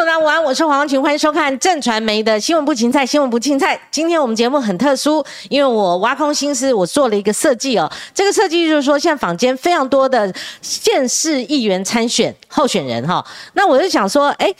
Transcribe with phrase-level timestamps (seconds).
[0.00, 3.78] 大家午安，我是黄群，欢迎收看正传媒的新闻不芹菜，新闻不芹菜。
[3.90, 7.86] 今天我们节目很特殊，因为我挖空心思，我做了一个设计哦。
[8.14, 14.50] 这个设计就是说，现在坊间非常多的县市议员参选候选人哈，那我就想说，哎，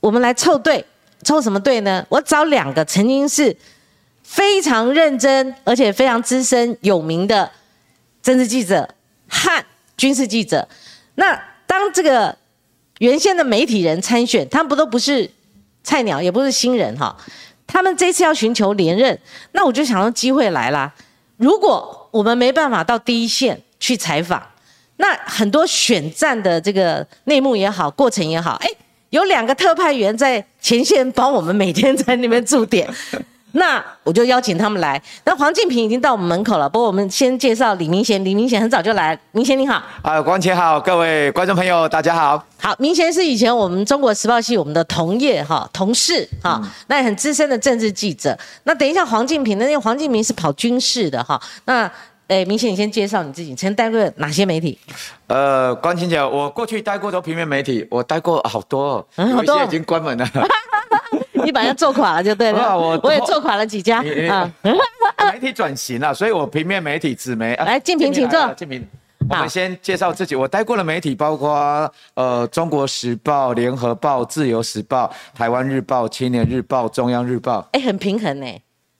[0.00, 0.84] 我们来凑队，
[1.22, 2.04] 凑什么队呢？
[2.10, 3.56] 我找两个曾经是
[4.22, 7.50] 非常认真而且非常资深有名的
[8.22, 8.86] 政治记者
[9.30, 9.64] 和
[9.96, 10.68] 军事记者。
[11.14, 12.36] 那当这个。
[13.00, 15.28] 原先的媒体人参选，他们不都不是
[15.82, 17.16] 菜鸟，也不是新人哈。
[17.66, 19.18] 他们这次要寻求连任，
[19.52, 20.92] 那我就想到机会来啦。
[21.38, 24.42] 如果我们没办法到第一线去采访，
[24.98, 28.68] 那很多选战的这个内幕也好，过程也好，哎，
[29.08, 32.86] 有两个特派员在前线帮我们每天在那边驻点。
[33.52, 35.00] 那我就邀请他们来。
[35.24, 38.24] 那黄敬平已经到我们门口了，不过我们先介绍李明贤。
[38.24, 39.82] 李明贤很早就来，明贤你好。
[40.02, 42.44] 啊，光姐好，各位观众朋友大家好。
[42.58, 48.38] 好，明贤是以前我们中国时报系我们的同业哈，同事哈，那也很资深的政治记者。
[48.64, 51.40] 那等一下黄敬平，那因为黄敬平是跑军事的哈。
[51.64, 51.90] 那
[52.28, 54.78] 诶，明贤你先介绍你自己，曾待过哪些媒体？
[55.26, 60.24] 呃，关清姐，我过去待过的平面媒体，我待过好多，有一些已经关门了。
[61.44, 64.52] 你把人做垮了就对了，我我也做垮了几家啊。
[65.32, 67.54] 媒体转型了，所以我平面媒体纸媒。
[67.56, 68.52] 来，静平请坐。
[68.54, 68.86] 静平，
[69.28, 70.34] 我们先介绍自己。
[70.34, 75.06] 我待过的媒体包括呃，《中国时报》、《联合报》、《自由时报》、
[75.38, 77.60] 《台湾日报》、《青年日报》、《中央日报》。
[77.72, 78.46] 哎，很平衡呢。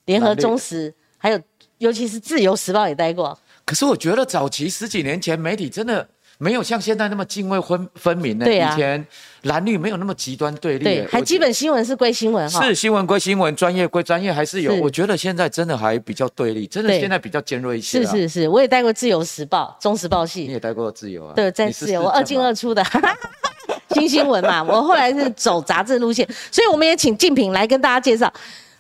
[0.04, 1.40] 联合、中时，还有
[1.78, 3.36] 尤其是《自由时报》也待过。
[3.64, 6.08] 可是我觉得早期十几年前媒体真的。
[6.42, 8.46] 没有像现在那么泾渭分分明呢。
[8.50, 9.06] 以前
[9.42, 10.84] 蓝绿没有那么极端对立。
[10.84, 12.64] 对，还基本新闻是归新闻哈。
[12.64, 14.74] 是新闻归新闻，专业归专业，还是有。
[14.76, 18.02] 我觉得现在真的还比较对立，真的现在比较尖锐一些。
[18.02, 20.44] 是是是，我也带过自由时报、中时报系。
[20.44, 21.34] 你也带过自由啊？
[21.36, 22.82] 对，在自由，我二进二出的
[23.92, 24.62] 新新闻嘛。
[24.62, 28.32] 我后来是走杂志路线，所以我们也请静平来跟大家介绍，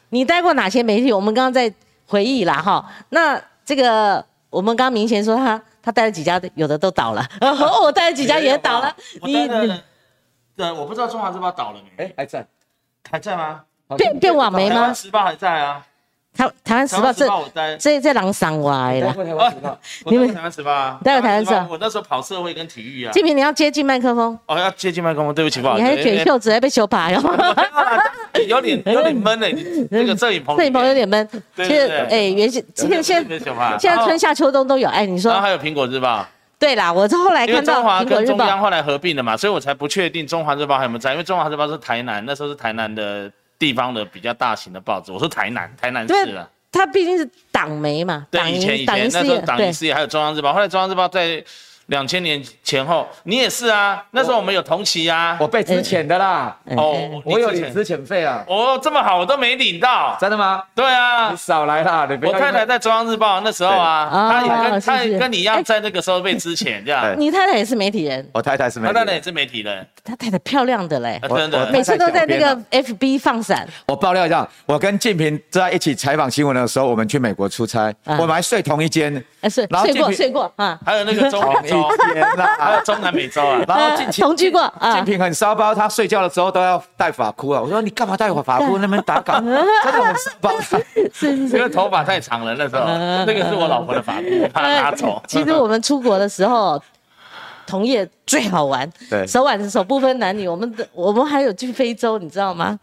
[0.08, 1.12] 你带过哪些媒体？
[1.12, 1.70] 我们刚刚在
[2.06, 2.90] 回忆啦哈。
[3.10, 5.62] 那这个我们刚刚明显说他。
[5.82, 7.26] 他带了几家，有的都倒了。
[7.82, 8.94] 我带了几家也倒了。
[9.22, 9.48] 你，
[10.56, 12.04] 对，我不知道中华日报倒了没？
[12.04, 12.46] 哎，还在，
[13.10, 13.62] 还在吗？
[13.96, 14.92] 变变网媒吗？
[14.92, 15.84] 时报还在啊。
[16.32, 17.26] 台台湾时报这
[17.76, 19.12] 这这狼上歪了。
[20.04, 21.00] 你们台湾时报啊？
[21.02, 21.66] 待会台湾时报。
[21.68, 23.10] 我那时候跑社会跟体育啊。
[23.10, 24.38] 金平，你要接近麦克风。
[24.46, 25.84] 哦，要接近麦克风，对不起，不好意思。
[25.84, 27.20] 你还卷袖子，还被羞拍哟。
[28.46, 29.54] 有点有点闷嘞，
[29.90, 30.56] 那个摄影棚。
[30.56, 31.28] 摄影棚有点闷。
[31.56, 33.42] 其实，哎，原先现在
[33.78, 34.88] 现在春夏秋冬都有。
[34.88, 35.30] 哎，你说。
[35.30, 36.26] 然后还有苹果日报。
[36.58, 43.30] 对啦，我是后来看到中华跟中央后来合并了嘛，所以我才不确定中华日报还有没有在，因为中华日报是台南，那时候是台南的。
[43.60, 46.48] 地方的比较大型的报纸，我说台南，台南市了。
[46.72, 51.44] 它毕竟是党媒嘛，对，以前以前那时候党营事业，还有中央日报，后来中央日报在。
[51.90, 54.02] 两千年前后，你也是啊。
[54.12, 55.36] 那时候我们有同期啊。
[55.40, 56.56] 我被支遣的啦。
[56.76, 58.44] 哦，我有领支遣费啊。
[58.46, 60.16] 哦，这么好，我都没领到。
[60.20, 60.62] 真的吗？
[60.74, 61.30] 对啊。
[61.30, 67.14] 你少来啦，你我太太在中央日报那时候啊，她也跟她跟你一样，在那个时候被支遣这样。
[67.18, 68.26] 你太太也是媒体人。
[68.32, 68.94] 我太太是媒体。
[68.94, 69.86] 他太太也是媒体人。
[70.04, 73.68] 她太太漂亮的嘞，真的，每次都在那个 FB 放闪。
[73.86, 79.12] 我爆料一下，我跟静平在一起采访新闻的时候，我们去美国出差，我们还睡同一间。
[79.42, 80.78] 睡，睡过，睡过啊。
[80.84, 81.40] 还有那个中
[82.14, 82.42] 美洲。
[82.58, 84.72] 还有中南美洲啊， 然后同居过。
[84.92, 87.60] 静平很骚包，他睡觉的时候都要戴发箍啊。
[87.60, 88.78] 我说你干嘛戴发箍？
[88.78, 90.52] 那边打稿， 真的很骚包。
[91.12, 92.84] 是，因为头发太长了那时候，
[93.24, 95.22] 那个是我老婆的发箍，怕拿走。
[95.26, 96.80] 其实我们出国的时候，
[97.66, 100.48] 同业最好玩，对，手挽着手不分男女。
[100.48, 102.78] 我们的我们还有去非洲，你知道吗？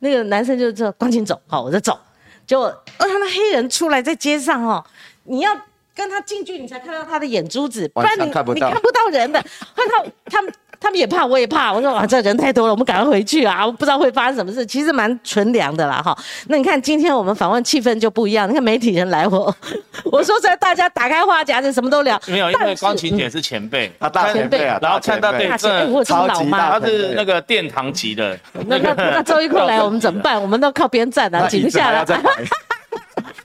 [0.00, 1.98] 那个男生就说：“赶紧走，好，我就走。
[2.44, 4.84] 就哦，他们黑人出来在街上哦，
[5.24, 5.50] 你要。
[5.94, 9.42] 跟他近距离，你才看到他的眼珠子，不然你你看不到人的。
[9.74, 11.72] 看 到他们，他们也怕，我也怕。
[11.72, 13.64] 我说哇，这人太多了，我们赶快回去啊！
[13.66, 16.16] 我不知道会发生什么事，其实蛮纯良的啦，哈。
[16.48, 19.54] 那你看今天我们访问气氛就不一样，你看媒体人来，我
[20.10, 22.20] 我说在大家打开话匣子，什么都聊。
[22.26, 28.38] 没有，因为光晴姐是前辈，啊，大前辈啊，然后看到对这超级大，他是那个殿堂级的。
[28.66, 30.40] 那那那周一坤来，我们怎么办？
[30.40, 32.04] 我们都靠边站啊，停下来。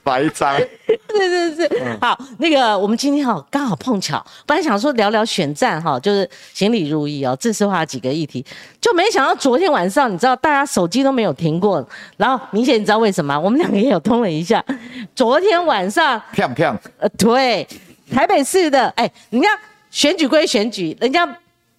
[0.08, 8.42] 发一张，是是是，好，那个我们今天哈刚好碰巧，本来想说聊聊选战哈，就是行礼如仪哦，正式化几个议题，
[8.80, 13.38] 就没想到昨天晚上，你知道大家手机都没有停过，然后明显你知道为什么？
[13.38, 14.64] 我们两个也有通了一下，
[15.14, 17.68] 昨天晚上， 漂漂，呃，对，
[18.10, 19.48] 台北市的，哎，人家
[19.90, 21.28] 选举归选举，人家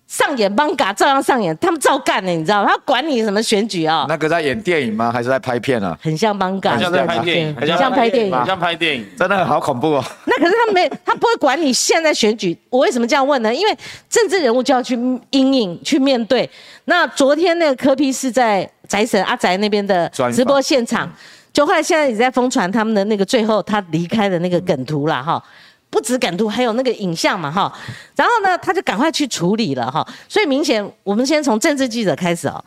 [0.10, 2.70] 上演邦嘎照样上演，他们照干呢，你知道吗？
[2.70, 5.12] 他管你什么选举啊、那个在演电影吗？
[5.12, 5.96] 还是在拍片啊？
[6.02, 8.36] 很像邦嘎，很像在拍电影，很像拍电影。
[8.36, 9.06] 很像拍电影。
[9.16, 10.04] 真的好恐怖哦！
[10.26, 12.58] 那可是他没，他不会管你现在选举。
[12.72, 13.54] 我为什么这样问呢？
[13.54, 13.78] 因为
[14.10, 14.96] 政治人物就要去
[15.30, 16.50] 阴影、去面对。
[16.86, 21.08] 那昨天那个柯批是在宅神阿宅那边的直播现场，
[21.54, 25.44] 就后来现在也在疯传他们的那个最后他离开的那个梗图了，哈。
[25.90, 27.72] 不止感图，还有那个影像嘛，哈。
[28.16, 30.08] 然后呢，他就赶快去处理了，哈。
[30.28, 32.64] 所以明显，我们先从政治记者开始哦。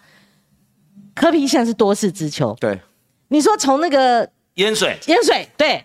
[1.15, 2.81] 柯皮现在是多事之秋，对，
[3.29, 5.85] 你说从那个淹水，淹水，对，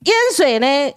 [0.00, 0.92] 淹水呢，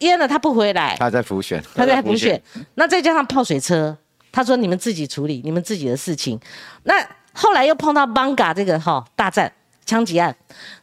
[0.00, 2.40] 淹了他不回来，他在浮选，他在浮选，
[2.74, 3.96] 那再加上泡水车，
[4.30, 6.38] 他说你们自己处理你们自己的事情。
[6.82, 6.94] 那
[7.32, 9.50] 后来又碰到邦嘎这个哈、大战
[9.86, 10.36] 枪击案，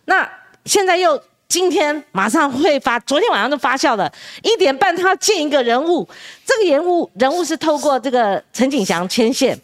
[0.06, 0.27] 那
[0.65, 1.21] 现在又
[1.51, 4.09] 今天马上会发，昨天晚上就发酵了，
[4.42, 6.07] 一点半他要见一个人物，
[6.45, 9.59] 这个人物人物是透过这个陈景祥牵线。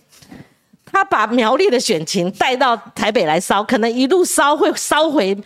[0.85, 5.37] 他把苗栗的选情带到台北来烧，可能一路烧会烧回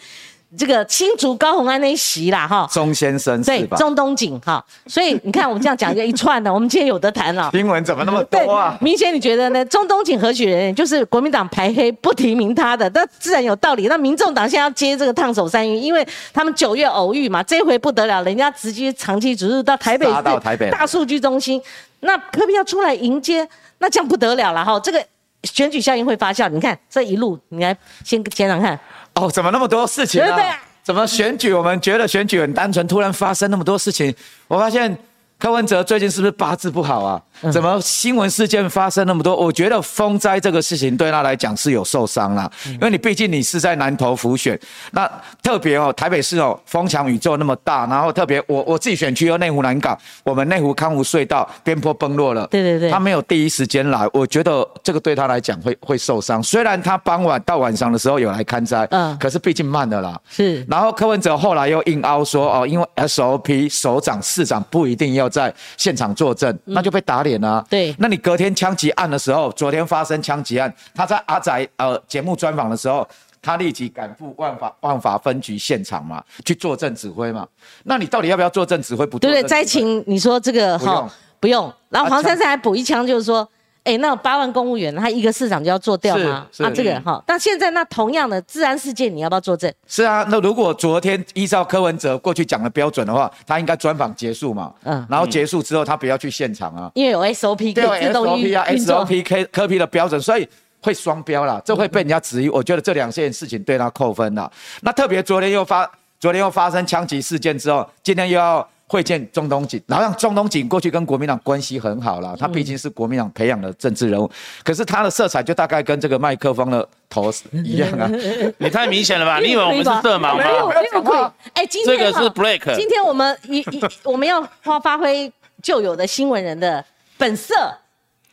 [0.57, 2.67] 这个青竹高虹安那一席啦，哈。
[2.71, 3.77] 钟先生对是，吧？
[3.77, 7.49] 中东锦哈，所以你看我们这样讲就一串的， 我们今天有得谈了。
[7.53, 9.63] 新闻怎么那么对多啊？，明显你觉得呢？
[9.65, 10.75] 中东锦何许人？
[10.75, 13.87] 就是国民党排黑不提名他的，那自然有道理。
[13.87, 21.61] 那民众党现在要接这个烫手山芋，因为他们九月偶遇嘛，这回不得了，人家直接长期植入到台北到台北大数据中心，
[22.01, 24.79] 那科比要出来迎接，那这样不得了了哈。
[24.81, 25.01] 这个
[25.43, 28.79] 选举效应会发酵，你看这一路，你来先讲讲看，
[29.15, 30.27] 哦，怎么那么多事情啊？
[30.27, 31.53] 对对啊怎么选举？
[31.53, 34.13] 我们觉得选举很单纯，突然发生那么多事情。
[34.47, 34.97] 我发现
[35.37, 37.21] 柯文哲最近是不是八字不好啊？
[37.41, 37.51] 嗯。
[37.51, 39.35] 怎么新闻事件发生那么多？
[39.35, 42.73] 我觉得风灾这个事情对他来讲是有受伤啦，嗯。
[42.73, 44.59] 因为你毕竟你是在南投浮选，
[44.91, 45.09] 那
[45.43, 52.91] 特别哦，台北市哦，风强宇宙那么大，然后特别我我自己选区又内湖南港，我们内湖康湖隧道边坡崩落了，对对对。
[52.91, 56.41] 他没有第一时间来，我觉得这个对他来讲会会受伤。
[56.41, 59.17] 虽然他傍晚到晚上的时候有来看灾，嗯。
[59.19, 60.19] 可是毕竟慢了啦。
[60.29, 60.65] 是。
[60.69, 67.63] 然后柯文哲后来又硬凹说哦，因为 SOP 首长、市长不一定要在现场作证，那就被打脸啊。
[67.69, 73.07] 对那你隔天枪击案的时候，昨天发生枪击案，他在阿仔呃节目专访的时候。
[73.43, 77.43] 他立即赶赴万法万法分局现场嘛，去作证指挥嘛。
[77.85, 79.03] 那你到底要不要作证指挥？
[79.03, 79.41] 不对？
[79.41, 83.49] 灾情你说这个哈不用，然后啊黄珊珊还补一枪，就是说。
[83.83, 86.47] 哎，那八万公务员，他一个市长就要做掉吗？
[86.59, 89.73] 啊，这个哈，那现在那同样的治安事件，你要不要作证？
[89.87, 98.65] 是啊，那如果昨天依照柯文哲过去讲的标准的话，他应该专访结束嘛，嗯嗯，然后结束之后他不要去现场啊，因为有 SOP 对可以自动运 SOP 啊。
[98.69, 100.47] ，SOP K 科批的标准，所以
[100.81, 102.49] 会双标啦，这会被人家质疑。
[102.49, 104.49] 我觉得这两件事情对他扣分啦。
[104.81, 105.89] 那特别昨天又发，
[106.19, 114.29] 昨天又发生枪击事件之后，今天又要会见中东锦，然后让中东锦过去跟国民党关系很好啦，他毕竟是国民党培养的政治人物，
[114.65, 117.31] 可是他的色彩就大概跟这个麦克风的头
[117.63, 118.11] 一样啊。
[118.59, 119.39] 你太明显了吧？
[119.41, 120.73] 你以为我们是色盲没有吗？
[120.75, 121.17] 没有亏。
[121.53, 125.31] 哎，今天这个是 break，今天我们一一我们要发发挥
[125.63, 126.83] 旧有的新闻人的
[127.17, 127.55] 本色，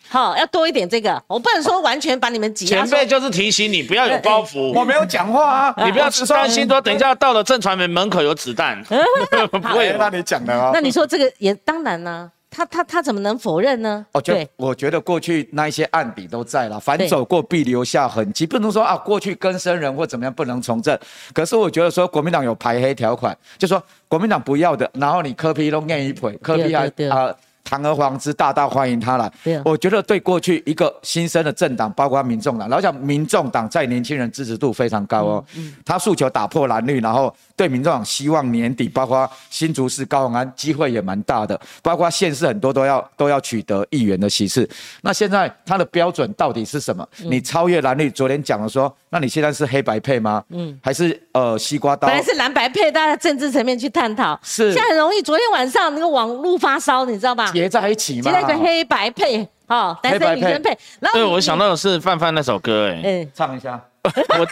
[0.08, 1.22] 好，要多一点这个。
[1.26, 2.84] 我不能说完全把你们挤压。
[2.84, 8.82] 前辈就是提醒你不要有包袱，我没有讲话啊，你不要担心说等一下到了正传媒门口有子弹，
[9.50, 10.70] 不会那你讲的哦。
[10.72, 14.06] 那你说这个也当然呢、他他他怎么能否认呢？
[14.12, 20.99] 我觉得对，我觉得过去那一些案底都在了，凡走过必留下痕迹，不能说啊过去跟生人或怎么样不能从政。
[21.34, 27.34] 可是我觉得说国民党有排黑条款，就说国民党不要的，然后你柯批都念一赔，柯批还啊。
[27.69, 29.61] 堂而皇之，大大欢迎他来对。
[29.65, 35.44] 我觉得对过去一个新生的政党，包括民众党，老讲民众党在年轻人支持度非常高哦。
[35.56, 44.69] 嗯他诉求打破蓝绿，然后对民众党希望年底，包括新竹市、高雄安机会也蛮大的，包括县市很多都要都要取得议员的席次。
[45.03, 47.06] 那现在他的标准到底是什么？
[47.22, 50.43] 嗯你超越蓝绿，昨天讲了说，那你现在是黑白配吗？
[50.51, 52.17] 嗯，还是呃西瓜刀本？
[52.17, 55.20] 来是蓝白配，大家政治层面去探讨，是现在很容易。
[55.22, 57.51] 昨天晚上那个网络发烧，你知道吧？
[57.58, 58.22] 结在一起嘛？
[58.22, 60.70] 结在一个黑白配，哦，男生女生配。
[61.00, 63.81] 然后对我想到的是范范那首歌，哎，嗯，唱一下。
[64.05, 64.46] 我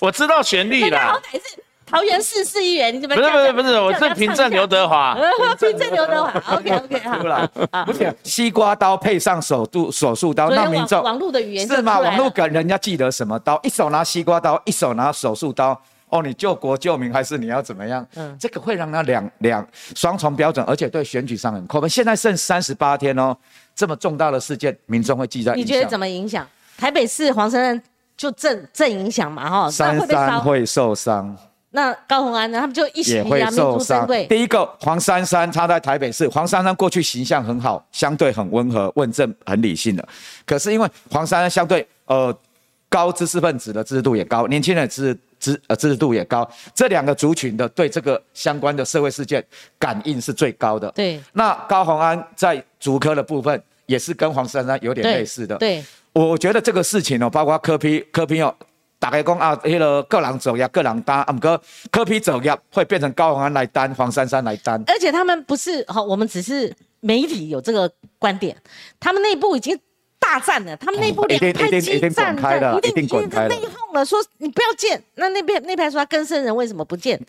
[0.06, 5.14] 我知道旋律啦，歹是桃园市市议员，你怎么不是不是不是，我是 凭证刘德华？
[5.60, 7.84] 凭证刘德华，OK OK 好。
[7.84, 12.00] 不是西瓜刀配上手术手术刀，昨天网让民众网络的语言是吗？
[12.00, 13.60] 网络梗人家记得什么刀？
[13.62, 15.78] 一手拿西瓜刀，一手拿手术刀。
[16.14, 18.06] 哦，你救国救民还是你要怎么样？
[18.14, 19.66] 嗯这个会让他两两
[19.96, 21.90] 双重标准，而且对选举上很扣分。
[21.90, 23.36] 现在剩三十八天哦，
[23.74, 26.46] 这么重大的事件，民众会记在你觉得怎么影响？
[26.78, 27.82] 台北市黄珊珊
[28.16, 29.70] 就正正影响嘛哈，那
[30.06, 31.36] 三会受伤，
[31.70, 32.60] 那高虹安呢？
[32.60, 34.06] 他们就一起也会受伤。
[34.28, 40.08] 第一个黄珊珊，她在台北市，黄珊珊过去形象很好，相对很温和、问政、很理性的。
[40.46, 42.32] 可是因为黄珊珊相对呃
[42.88, 49.44] 高知识分子的知识度也高，年轻人的知知呃知识度也高，这两个族群的对这个相关的社会事件
[49.78, 50.90] 感应是最高的。
[50.92, 55.56] 对那高虹安在竹科的部分也是跟黄珊珊有点对类似的。
[55.58, 58.54] 对，我觉得这个事情哦，包括科批科批哦，
[58.98, 61.60] 大概讲啊，迄、个个人走业，个人担，啊，不过
[61.90, 64.82] 科批走业会变成高虹安来担，黄珊珊来担。
[64.86, 68.56] 而且他们不是好，我们只是媒体有这个观点，
[68.98, 69.78] 他们内部已经
[70.24, 75.00] 大战了，他们内部两派激一定战滚开了一一定滚开了内讧了，说你不要见。
[75.16, 77.20] 那那边那派说他跟生人为什么不见？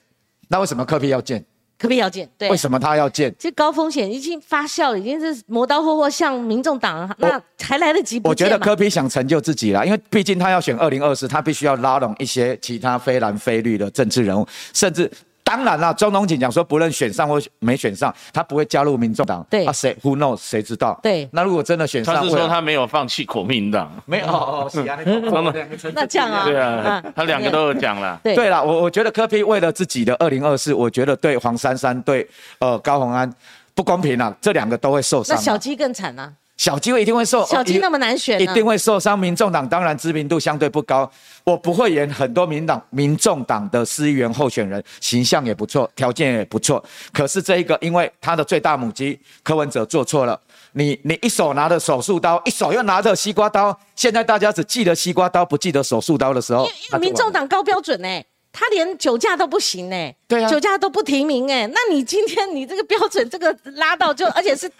[0.48, 1.44] 那为什么科比要建？
[1.78, 2.28] 可不可以要见？
[2.38, 3.34] 对为，什么他要建？
[3.38, 8.48] 其实高风险已经发酵了，已经是磨刀霍霍向民众党，那还来得及我觉？
[8.48, 15.12] 得科比想成就自己啦，因为毕竟他要选二零二四，他必须要拉拢一些其他非蓝非绿的政治人物，甚至。
[15.46, 19.46] 当然啦，中东锦讲说，不论选上或没选上，他不会加入民众党。
[19.48, 20.38] 对啊，谁 Who knows？
[20.38, 21.00] 谁知道？
[21.04, 24.98] 对那如果真的选上，他是说他没有放弃国民党，没有哦，是啊，
[25.94, 28.20] 那这样啊对啊嗯，他两个都有讲了。
[28.24, 33.32] 对对了，我我觉得柯 P 为了自己的二零二四，我觉得对黄珊珊、对呃高虹安
[33.75, 35.38] 不公平啊，这两个都会受伤啊。
[35.38, 36.34] 那小鸡更惨啊！
[36.58, 39.18] 小鸡会一定会受，一小鸡那么难选呢一定会受伤。
[39.18, 41.10] 民众党当然知名度相对不高，
[41.44, 46.84] 我不会演很多民党、民众党的市议员候选人，形象也不错，条件也不错。
[47.12, 50.40] 可是这一个，因为他的最大母鸡柯文哲做错了，
[50.74, 64.72] 你你一手拿着手术刀，一手又拿着西瓜刀，现在大家只记得西瓜刀，不记得手术刀的时候，因为民众党高标准呢、他连酒驾都不行呢、对啊酒驾都不提名哎、那你今天你这个标准这个拉到就，而且是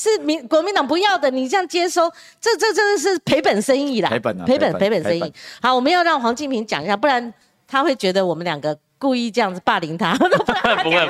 [0.00, 5.34] 是民国民党不要的，你这样接收，这这真的是赔本生意啦，赔本啊赔本赔本生意。
[5.60, 7.34] 好，我们要让黄敬平讲一下，不然
[7.68, 10.16] 他会觉得我们两个故意这样子霸凌他。
[10.16, 11.06] 不然他 不会，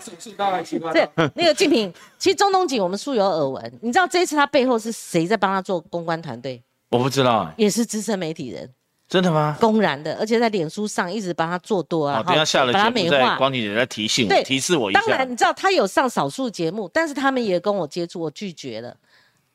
[0.00, 6.62] 手术刀还西瓜对，那个敬平，其实中东锦我们素有耳闻，你知道这一次他背后是谁在帮他做公关团队？
[6.90, 8.70] 我不知道，也是资深媒体人。
[9.10, 9.58] 真的吗？
[9.60, 13.36] 公然的，而且在脸书上一直把它做多啊，好，等一下下了节目再美化。
[13.36, 15.28] 光庭姐在提醒对我，提示我一下当然，。
[15.28, 18.96] 你知道他有上少数节目，但是他们也跟我接触，我拒绝了。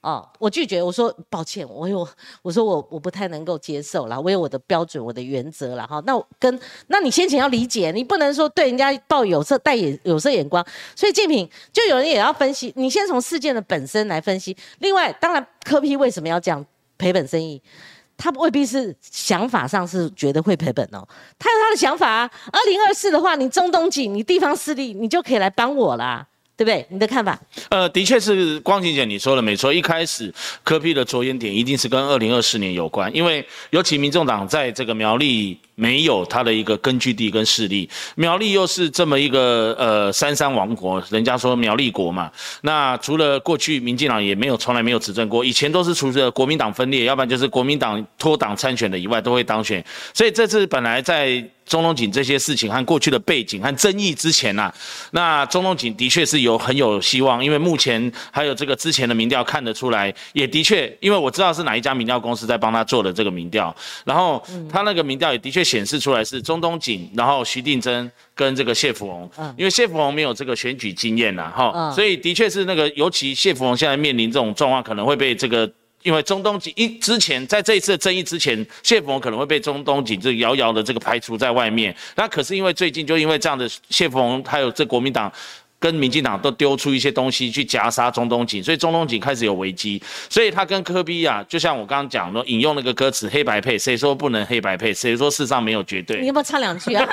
[0.01, 2.05] 哦，我拒绝，我说抱歉，我有，
[2.41, 5.87] 我说我我不太能够接受了，我有我的标准，我的原则了。
[5.87, 6.03] 哈。
[6.05, 10.63] 那我跟，那你先前要理解，你不能说对人家抱有色带眼有色眼光。
[10.95, 14.55] 所以建品就有人也要分析，你先从事件的本身来分析。
[14.79, 16.63] 另外，当然科批为什么要这样
[16.97, 17.59] 赔本生意？
[18.17, 21.05] 他未必是想法上是觉得会赔本哦，
[21.37, 22.29] 他有他的想法啊。
[22.51, 26.85] 二零二四的话，你中东锦，你地方势力，你就可以来帮我啦，对不对？
[26.89, 27.37] 你的看法？
[27.69, 29.73] 呃，的确是光晴姐你说的没错。
[29.73, 42.31] 一开始科批的着眼点一定是跟二零二四年有关，因为尤其民众党在这个苗栗没有他的一个根据地跟势力，苗栗又是这么一个呃三山王国，人家说苗栗国嘛。
[42.61, 49.83] 那除了过去民进党也没有从来没有执政过，以前都是除了国民党分裂，要不然就是国民党脱党参选的以外都会当选。
[50.13, 54.71] 所以这次本来在中东锦这些事情和过去的背景和争议之前呐、
[55.11, 64.41] 那中东锦的确是有很有希望，因为目前还有这个之前的民调看得出来，也的确，因为我知道是哪一家民调公司在帮他做的这个民调，然后
[64.71, 75.69] 他那个民调也的确显示出来是中东锦，然后徐定珍跟这个谢福洪，因为谢福洪没有这个选举经验呐，哈，嗯所以的确是那个，尤其谢福洪现在面临这种状况，可能会被这个。
[76.03, 81.95] 因为中东锦一之前在这一次的争议之前，谢福洪可能会被中东锦这个遥遥的这个排除在外面。
[82.15, 85.33] 那可是因为最近就因为这样的谢福洪还有这国民党。
[85.79, 94.93] 跟民进党都丢出一些东西去夹杀中东锦，所以中东锦开始有危机，所以他跟科比啊，就像我刚刚讲的，引用那个歌词“黑白配”，谁说不能黑白配？
[94.93, 96.27] 谁说世上没有绝对你？
[96.27, 97.07] 要不要唱两句啊？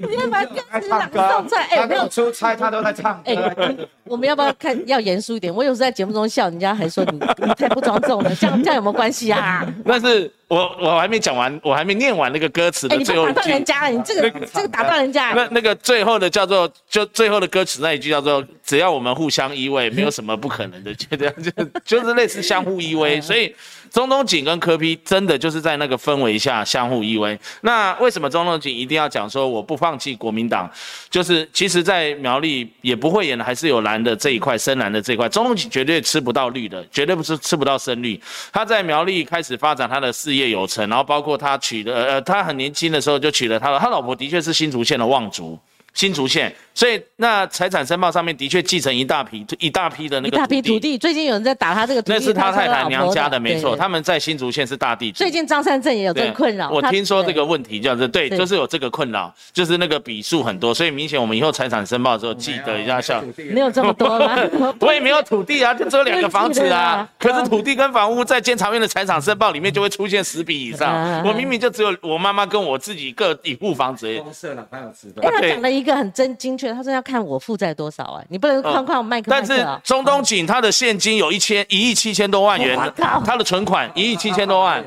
[0.00, 1.62] 你要把歌词朗诵出来？
[1.70, 2.08] 哎、没有没有。
[2.08, 3.74] 出差，他都在唱哎、歌。
[4.04, 5.52] 我们要不要看要严肃一点？
[5.52, 9.66] 我有时在节目中笑，人家还说你你太不庄重了，这样这样有没有关系啊？
[9.84, 13.50] 但是我我还没讲完，我还没念完那个歌词哎、的最后一句。
[13.50, 21.50] 人家了，你这个这个打断人家、那那个最后的叫做，就最后的歌词那一句叫做“只要我们互相依偎， 没有什么不可能的”，就这样就
[21.84, 23.20] 就是类似相互依偎。
[23.22, 23.54] 所以
[23.90, 27.38] 中东锦跟柯批真的就是在那个氛围下相互依偎。
[27.60, 30.70] 那为什么中东锦一定要讲说我不放弃国民党？
[31.10, 38.18] 就是其实，在苗栗也不会演的，还是有蓝的这一块，深蓝的这一块，中东锦绝对吃不到绿的，绝对不是吃不到深绿。
[38.52, 45.58] 他在苗栗开始发展他的事业业有成，然后包括他娶了呃，他很年轻的时候就娶了他了，他老婆的确是新竹县的望族。
[45.94, 55.18] 新竹县，所以那财产申报上面的确继承一大批一大批的那个一大批土地，最近有人在打他这个土地，那是他太太娘家的，没错，他们在新竹县是大地主。
[55.18, 63.24] 最近张善政也有这个困扰，我听说这个问题叫做对，就是有这个困扰，就是那个笔数很多，所以明显我们以后财产申报的时候记得一下效。
[63.50, 64.38] 没有这么多吗？
[64.78, 67.08] 我也没有土地啊，就只有两个房子 啊。
[67.18, 71.26] 可是土地跟房屋在监察院的财产申报里面就会出现十笔以上嗯。
[71.26, 74.16] 我明明就只有我妈妈跟我自己各一户房子。
[74.18, 74.56] 公社。
[75.20, 79.66] 他讲了一个很真精确，他说要看我负债多少啊，你不能框框麦克麦但是。
[79.84, 84.84] 中东锦他的现金有一千一亿七千多万元，他的存款一亿七千多万，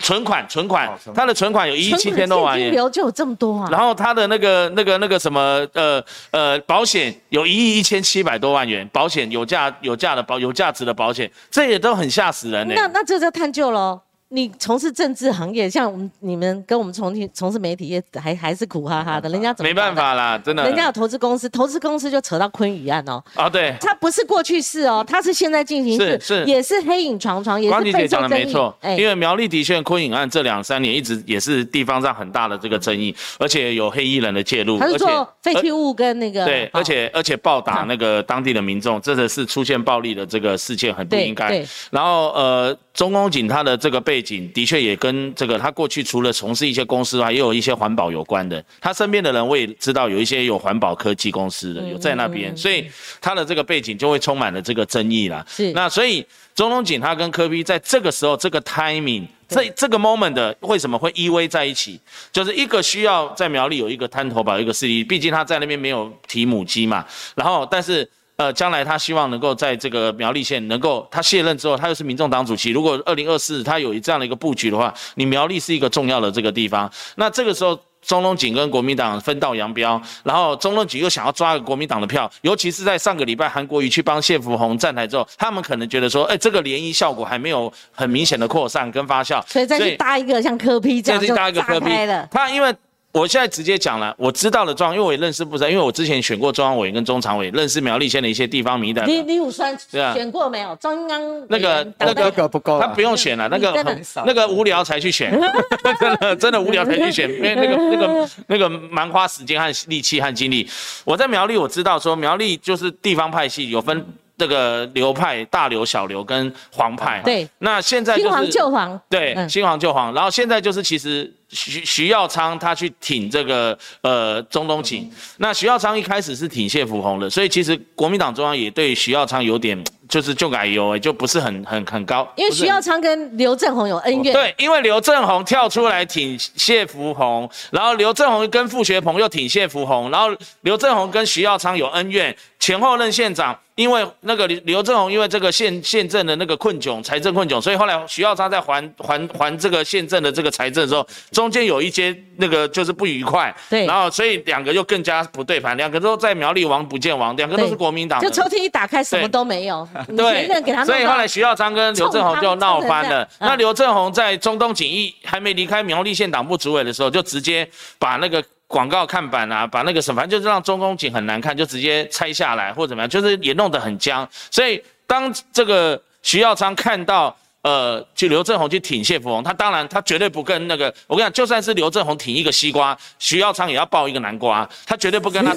[0.00, 2.72] 存款存款他的存款有一亿七千多万元。
[2.72, 3.68] 流就有这么多啊！
[3.70, 14.00] 然后他的那个、那个、那个什么，呃呃，保险有一亿一千七百多万元，保险有价有价的保有价值的保险，这也都很吓死人呢、那那这就探究喽。
[14.30, 19.94] 你从事政治行业，像我们你们跟我们从事从事媒体业，还还是苦哈哈的，人家怎么没办？
[19.94, 20.64] 法啦，真的。
[20.64, 23.22] 人家有投资公司，投资公司就扯到昆宇案哦。
[23.34, 28.28] 啊，对，它不是过去式哦，它是现在进行式，是是也是黑影床床，也是备姐姐讲的。
[28.28, 41.66] 没错，哎因为苗栗的确昆影案这两三年一直也是地方上很大的这个争议，而且有黑衣人的介入，他是做废弃物跟那个对，哦而且而且暴打那个当地的民众，真的是出现暴力的这个事件很不应该对。
[41.90, 48.64] 然后呃，中公警他的这个背景的确也跟这个他过去除了从事一些公司外，也有一些环保有关的。
[48.80, 52.90] 他身边的人我也知道有一些有环保科技公司的有在那边，所以
[53.20, 55.44] 他的这个背景就会充满了这个争议啦。
[55.48, 59.26] 是那所以中东警他跟科比在这个时候这个 timing。
[59.46, 62.00] 这这个 moment 的为什么会依偎在一起？
[62.32, 67.04] 就是一个需要在苗栗有一个滩头堡，一个势力，毕竟他在那边没有提母鸡嘛。
[67.36, 72.70] 然后，但是呃，将来他希望能够在这个苗栗县能够他卸任之后，他又是民众党主席。
[72.70, 76.90] 如果二零二四他有这样的一个布局的话，你苗栗是一个重要的这个地方。
[77.16, 77.78] 那这个时候。
[78.06, 92.28] 中东锦跟国民党分道扬镳，然后中东锦又想要抓个国民党的票，尤其是在上个礼拜韩国瑜去帮谢福洪站台之后，他们可能觉得说，哎，这个涟漪效果还没有很明显的扩散跟发酵，所以再去搭一个像科批这样再去搭一个科比开了。
[92.30, 92.74] 他因为
[93.14, 99.24] 我现在直接讲了，我知道的状况，因为我也认识不少，因为我之前选过中央委员跟中常委，认识苗栗县的一些地方民代李表。
[99.28, 100.74] 李武川对啊选过没有？
[100.76, 105.30] 中央那个那党代个不够啊他不用选了，那个很那个无聊才去选，
[106.00, 110.68] 真的真的无聊才去选，因为那个那个那个蛮花时间和力气和精力。
[111.04, 114.04] 我在苗栗我知道说苗栗就是地方派系有分
[114.36, 117.22] 这个流派，大流、小流跟黄派。
[117.24, 140.28] 对，那现在就新黄是旧黄，对，嗯新黄旧黄，然后现在就是其实徐徐耀昌他去挺这个呃中东锦，那徐耀昌一开始是挺谢福洪的，所以其实国民党中央也对徐耀昌有点就是就改油哎，就不是很很很高，因为徐耀昌跟刘正宏有恩怨，对，因为刘正宏跳出来挺谢福洪，然后刘正宏跟傅学鹏又挺谢福洪，然后
[140.62, 143.58] 刘正宏跟徐耀昌有恩怨，前后任县长。
[143.76, 153.86] 因为那个刘刘正宏因为这个县县政的那个困窘，财政困窘，所以后来徐耀昌在还还还这个县政的这个财政的时候，中间有一些那个就是不愉快，对。
[153.86, 160.46] 然后所以两个又更加不对盘，两个都在苗栗王不见王，两个都是对国民党，就抽屉一打开什么都没有，你对
[160.84, 163.28] 所以后来徐耀昌跟刘正宏就闹翻了。
[163.40, 174.28] 那刘正宏在中东锦义还没离开苗栗县党部主委的时候，就直接把那个广告看板啊，把那个什么，反正就是让中东锦很难看，就直接拆下来或怎么样，就是也弄得很僵。
[174.50, 177.36] 所以当这个徐耀昌看到。
[177.64, 185.56] 呃，就刘正宏去挺谢福宏，他当然他绝对不跟那个，我跟你讲，就算是刘正宏挺一个西瓜，徐耀昌也要抱一个南瓜，他绝对不跟他，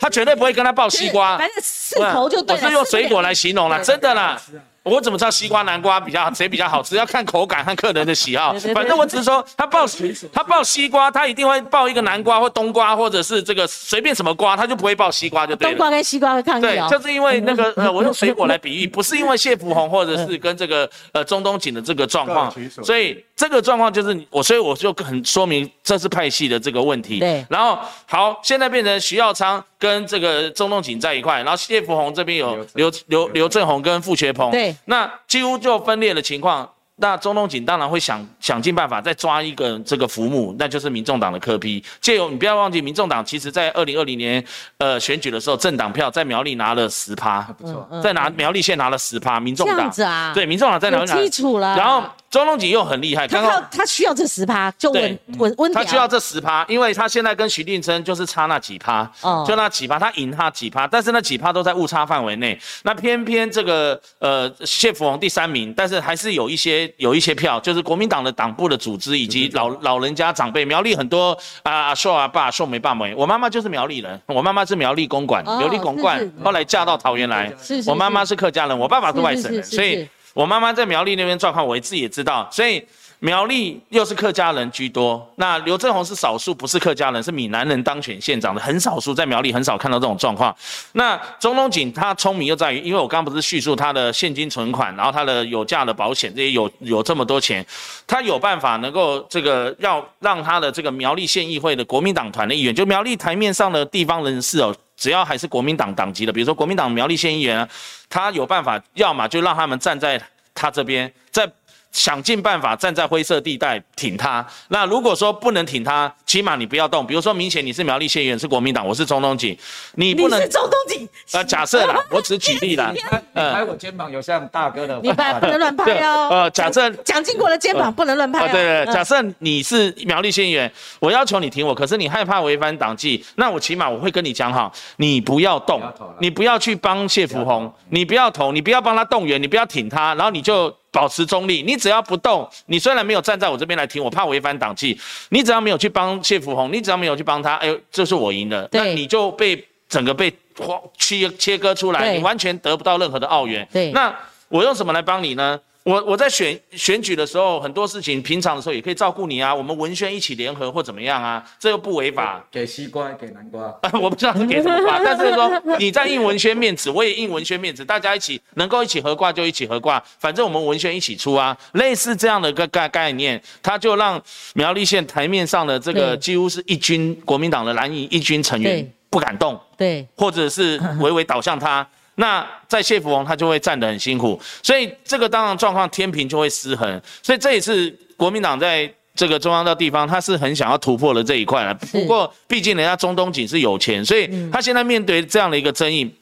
[0.00, 1.36] 他绝对不会跟他抱西瓜。
[1.36, 2.62] 反正四头就对了。
[2.62, 4.40] 我是用水果来形容了，真的啦。
[4.86, 6.94] 我怎么知道西瓜南瓜比较谁比较好吃？
[6.94, 9.84] 要看口感和客人的喜好反正我只是说，他抱
[10.32, 15.72] 他抱西瓜，他一定会抱一个南瓜或冬瓜，或者是这个随便什么瓜，他就不会抱西瓜就对了。
[15.72, 16.86] 冬瓜跟西瓜会抗议对，哦。
[16.88, 27.20] 就是因为那个呃，我用水果来比喻，不是因为谢福红或者是跟这个呃中东锦的这个状况所以这个状况就是我，所以我就很说明这是派系的这个问题。
[27.20, 36.66] 对然后好，现在变成徐耀昌跟这个中东锦在一块，然后谢福洪这边有刘刘刘正宏跟傅学鹏，对，那几乎就分裂的情况。
[36.98, 41.84] 那中东锦当然会想想尽办法再抓一个这个浮木，那就是民众党的科批。
[42.00, 44.42] 借由你不要忘记，民众党其实在二零二零年
[44.78, 51.76] 呃选举的时候，政党票在苗栗拿了十趴，不错，在拿苗栗县拿了十趴，民众这样党子啊，对民众党在苗有栗拿了基础了。
[51.76, 59.44] 然后中龙锦又很厉害，他刚刚靠他需要这十趴就稳对稳温他需要这这十趴，因为他现在跟徐定琛就是差那几趴，哦。
[59.46, 62.58] 就那几趴，他赢他几趴，但是那几趴都在误差范围内。
[62.84, 82.84] 那偏偏这个呃谢福王第三名，但是还是有一些有一些票，就是国民党的党部的组织以及老老人家长辈，苗栗很多啊阿寿阿爸寿梅爸梅，我妈妈就是苗栗人，我妈妈是苗栗公馆，哦苗栗公馆后来嫁到桃园来是是，我妈妈是客家人，我爸爸是外省人，是是是是所以是我妈妈在苗栗那边状况，我自己也知道，所以
[83.20, 85.26] 苗栗又是客家人居多。
[85.36, 90.54] 那刘正宏是少数不是客家人，是闽南人当选县长的，很少数在苗栗很少看到这种状况。
[90.92, 97.64] 那中东锦他聪明又在于，因为我刚刚不是叙述他的现金存款，然后他的有价的保险，这些有有这么多钱，
[98.06, 104.76] 他有办法能够这个要让他的这个苗栗县议会的国民党团的议员，就苗栗台面上的地方人士哦。
[104.96, 107.68] 只要还是国民党党籍的，比如说国民党苗栗县议员，
[108.08, 110.20] 他有办法，要么就让他们站在
[110.54, 111.50] 他这边，在
[111.96, 114.46] 想尽办法站在灰色地带挺他。
[114.68, 117.06] 那如果说不能挺他，起码你不要动。
[117.06, 119.58] 比如说，明显你是苗栗县议员，是国民党，我是中东锦，
[119.94, 123.00] 你不能你是中东锦，呃，假设啦，我只举例啦， 你
[123.32, 126.28] 拍我肩膀有像大哥的，你拍不能乱拍哦。
[126.30, 128.40] 呃假设蒋蒋经国的肩膀不能乱拍。
[128.48, 153.68] 对对，嗯假设你是苗栗县议员，我要求你挺我，可是你害怕违反党纪，那我起码我会跟你讲好，你不要动不要，你不要去帮谢福洪，你不要投，你不要帮他动员，你不要挺他，然后你就保持中立，你只要不动，你虽然没有站在我这边来听我，怕违反党纪，你只要没有去帮谢福洪，你只要没有去帮他，哎呦，这是我赢了，那你就被整个被划切切割出来，你完全得不到任何的澳元。
[153.70, 154.10] 对那
[154.48, 155.60] 我用什么来帮你呢？
[155.86, 162.44] 我我在选选举的时候，很多事情平常的时候也可以照顾你啊，我们文宣一起联合或怎么样啊，这又不违法。
[162.50, 163.72] 给西瓜，给南瓜，
[164.02, 174.20] 我不知道是给什么瓜， 但是说你在印文宣面子，我也印文宣面子，大家一起能够一起合挂就一起合挂，反正我们文宣一起出啊，类似这样的一个概概念，它就让
[174.54, 181.86] 苗栗县台面上的这个对几乎是一军国民党的蓝营一军成员不敢动，对或者是微微倒向他。
[182.16, 191.72] 那在谢福王他就会站得很辛苦，所以这个当然状况天平就会失衡，所以这也是国民党在这个中央到地方，他是很想要突破的这一块了。
[191.74, 196.12] 不过毕竟人家中东锦是有钱，所以他现在面对这样的一个争议。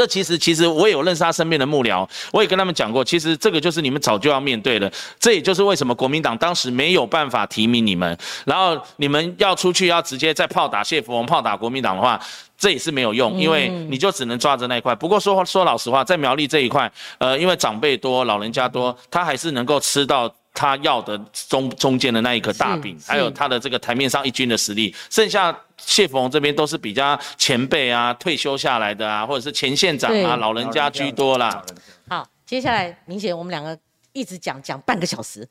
[0.00, 4.90] 这其实，其实我也有认识他身边的幕僚，我也跟他们讲过，其实这个就是你们早就要面对的。
[5.18, 12.18] 这也就是为什么国民党当时没有办法提名你们，然后你们要出去要直接再炮打谢福洪、炮打国民党的话，
[12.56, 14.94] 这也是没有用，因为你就只能抓着那一块。
[14.94, 20.34] 不过说说老实话，在苗栗这一块，呃，因为长辈多、老人家多，他还是能够吃到。
[20.60, 21.18] 他要的
[21.48, 31.64] 中中间的那一颗大饼，是还有他的这个台面上一军的实力，剩下谢福洪这边都是比较前辈啊，退休下来的啊，或者是前县长啊，老人家居多啦。
[32.10, 33.78] 好，接下来明显我们两个
[34.12, 35.48] 一直讲讲半个小时，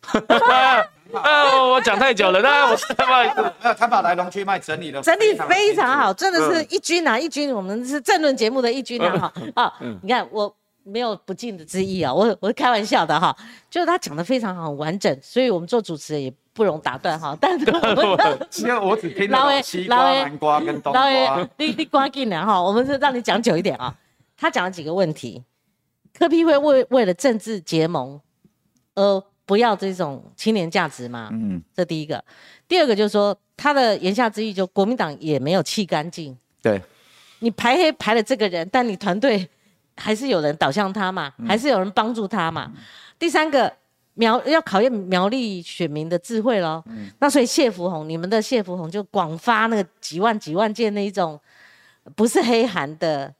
[1.12, 3.42] 啊，我讲太久了，那 我不好意思。
[3.42, 6.04] 没有，他把来龙去脉整理了整理非常好。
[6.06, 9.18] 好，真的是一军啊，一军，我们是政论节目的一军啊，
[9.54, 10.50] 哈啊，你看我
[10.86, 13.36] 没有不敬的之意啊，我我是开玩笑的哈，
[13.68, 17.80] 就是他讲的非常好，很完整，所以我们做主持人也不容打断哈，但是 我
[18.16, 23.94] 们因为我只听到西瓜、南瓜跟冬老爷瓜。，你你关进来哈，我们是让你讲久一点啊。
[24.36, 25.42] 他讲了几个问题，
[26.16, 28.20] 科批会为为了政治结盟
[28.94, 31.30] 而不要这种青年价值吗？
[31.32, 32.22] 嗯，这第一个。
[32.68, 36.80] 第二个就是说，他的言下之意就国民党也没有弃干净，对，
[37.38, 39.48] 你排黑排了这个人，但你团队
[39.96, 42.70] 还是有人导向他嘛，还是有人帮助他嘛。
[43.18, 43.72] 第三个。
[44.18, 46.82] 苗要考验苗栗选民的智慧咯。
[47.18, 51.38] 那所以谢福洪，你们的谢福洪就广发那个几万几万件那一种，
[52.14, 53.30] 不是黑函的，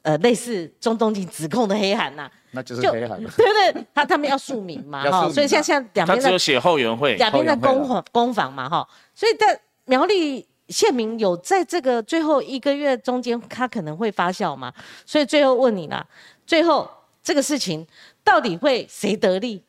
[0.00, 3.20] 呃，类似中东锦指控的黑函呐、那就是就黑函。
[3.36, 14.72] 对对，他他们要署名嘛，哈，所以现在现在两边在他只有写后援会，两边在攻防攻防嘛，哈，所以在苗栗县民有在这个最后一个月中间，他可能会发酵嘛，
[15.04, 16.06] 所以最后问你啦，
[16.46, 16.90] 最后
[17.22, 17.86] 这个事情
[18.24, 19.62] 到底会谁得利？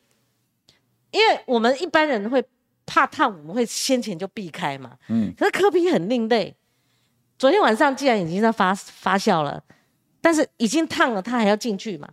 [1.10, 2.44] 因为我们一般人会
[2.84, 6.54] 怕烫，我们会先前就避开嘛，嗯，可是科比很另类，
[7.38, 9.62] 昨天晚上既然已经在发发酵了，
[10.20, 12.08] 但是已经烫了，他还要进去嘛。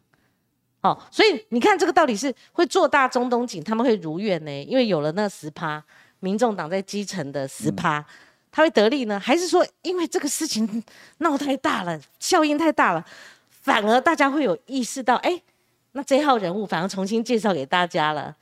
[0.81, 4.63] 哦，所以你看这个到底是会做大中东锦，他们会如愿呢？
[4.63, 5.83] 因为有了那十趴，
[6.19, 8.05] 民众党在基层的十趴，
[8.55, 9.19] 他会得利呢？
[9.19, 10.81] 还是说因为这个事情
[11.17, 13.05] 闹太大了，效应太大了，
[13.49, 15.41] 反而大家会有意识到，哎，
[15.91, 18.33] 那这号人物反而重新介绍给大家了。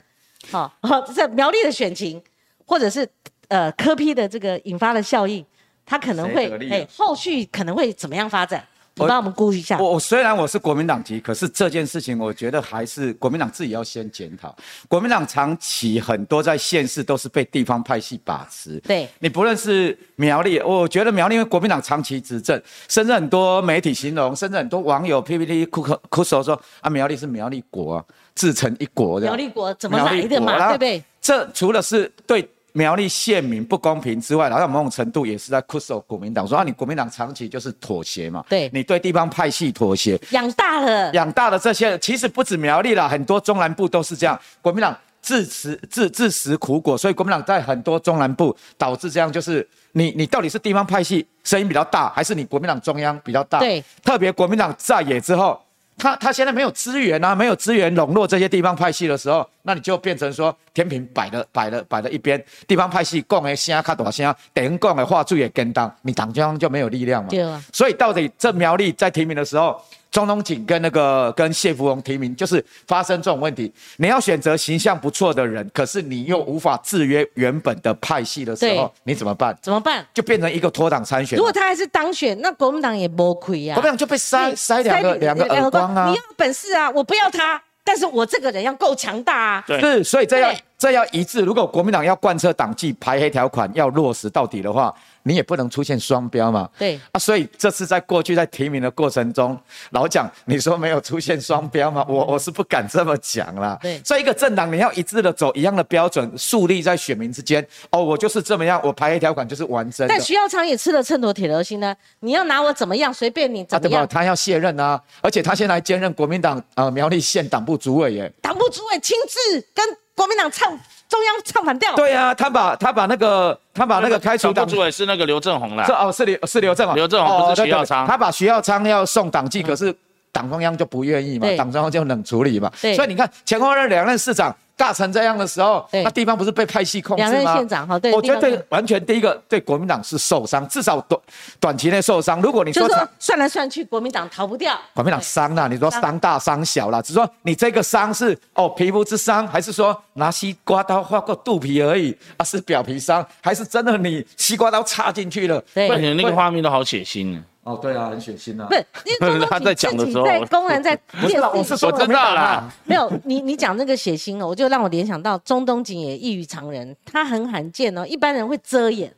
[0.52, 2.22] 好、哦，在苗栗的选情，
[2.64, 3.08] 或者是
[3.48, 5.44] 呃科批的这个引发的效应，
[5.84, 8.64] 他可能会哎后续可能会怎么样发展？
[8.96, 9.78] 你帮我们估一下。
[9.78, 14.54] 我我虽然我是国民党籍，可是这件事情我觉得还是国民党自己要先检讨。
[14.88, 18.78] 国民党长期很多在县市都是被地方派系把持。
[18.80, 28.04] 对你不论是苗栗，我觉得苗栗因为国民党长期执政，甚至很多媒体形容，甚至很多网友 PPT 哭哭哭手说啊，苗栗是苗栗国啊，
[28.34, 29.26] 自成一国的。
[29.26, 30.68] 苗栗国怎么来的嘛？
[30.68, 31.04] 对不对？
[31.20, 32.48] 这除了是对。
[32.76, 53.60] 苗栗县民不公平之外，然后某种程度也是在酷守国民党，说啊，你国民党长期就是妥协嘛，对，你对地方派系妥协，养大了，养大了这些，其实不止苗栗啦，很多中南部都是这样，国民党自食自自食苦果，所以国民党在很多中南部导致这样，就是你你到底是地方派系声音比较大，还是你国民党中央比较大？
[53.60, 55.60] 对，特别国民党在野之后。
[55.96, 67.30] 他他现在没有资源啊，没有资源笼络这些地方派系的时候，那你就变成说天平摆了摆了摆了一边，地方派系讲的声卡大声，等于讲的话术也跟当，你党中央就没有力量嘛。
[67.30, 67.62] 对啊。
[67.72, 69.80] 所以到底这苗栗在提名的时候。
[70.14, 73.70] 中东锦跟那个跟谢福荣提名，就是发生这种问题。
[73.96, 79.58] 你要选择形象不错的人，可是你又无法制约原本的派系的时候，你怎么办？
[79.60, 80.06] 怎么办？
[80.14, 81.36] 就变成一个脱党参选。
[81.36, 83.74] 如果他还是当选，那国民党也不亏呀。
[83.74, 86.06] 国民党就被塞塞两个两个耳光啊！
[86.08, 89.64] 你要本事啊，我不要他，但是我这个人要够强大啊。
[89.66, 91.40] 是，所以这要这要一致。
[91.40, 94.94] 如果国民党要贯彻党纪排黑条款，要落实到底的话。
[95.24, 96.68] 你也不能出现双标嘛？
[96.78, 99.58] 对啊，所以这次在过去在提名的过程中，
[99.90, 102.04] 老蒋你说没有出现双标吗？
[102.08, 103.78] 我我是不敢这么讲啦。
[103.82, 107.66] 对，所以一个政党你要一致的走一样的标准，树立在选民之间。
[107.90, 110.06] 哦，我就是这么样，我排一条款就是完整。
[110.06, 113.12] 但徐耀昌也吃了秤砣铁了心呢，你要拿我怎么样？
[113.12, 114.06] 随便你怎么样？
[114.06, 118.30] 他要卸任啊，而且他现在兼任国民党呃苗栗县党部主委耶。
[118.42, 119.84] 党部主委亲自跟
[120.14, 120.78] 国民党唱。
[121.14, 121.94] 中央唱反调。
[121.94, 125.84] 对啊，他把他把那个他把那个开除党主委是那个刘正宏了。
[125.84, 128.04] 是哦是刘是刘正宏，刘正宏不是徐耀昌。
[128.04, 129.94] 他把徐耀昌要送党纪，可是
[130.32, 132.68] 党中央就不愿意嘛，党中央就冷处理嘛。
[132.74, 134.54] 所以你看前后任两任市长。
[134.76, 137.30] 尬成这样的时候，那地方不是被派系控制吗？
[137.30, 141.20] 两任县长哈，对，我觉得对，完全第一个对国民党是受伤，至少短
[141.60, 142.40] 短期内受伤。
[142.42, 152.44] 如果你说算来算去，国民党逃不掉，国民党伤了，你说伤大伤小了，只是说你这个伤是哦皮肤之伤，还是说拿西瓜刀划过肚皮而已啊？
[152.44, 155.62] 是表皮伤，还是真的你西瓜刀插进去了？
[155.72, 157.40] 对，那个画面都好血腥。
[157.64, 158.66] 哦，对啊，很血腥啊。
[158.68, 162.72] 不是，因为 他在讲的时候，在公然在 不是，我是说真的啦。
[162.84, 169.12] 没有，你你讲那个血腥哦，我就让我联想到中东锦也异于常人，他很罕见哦，一般人会遮掩，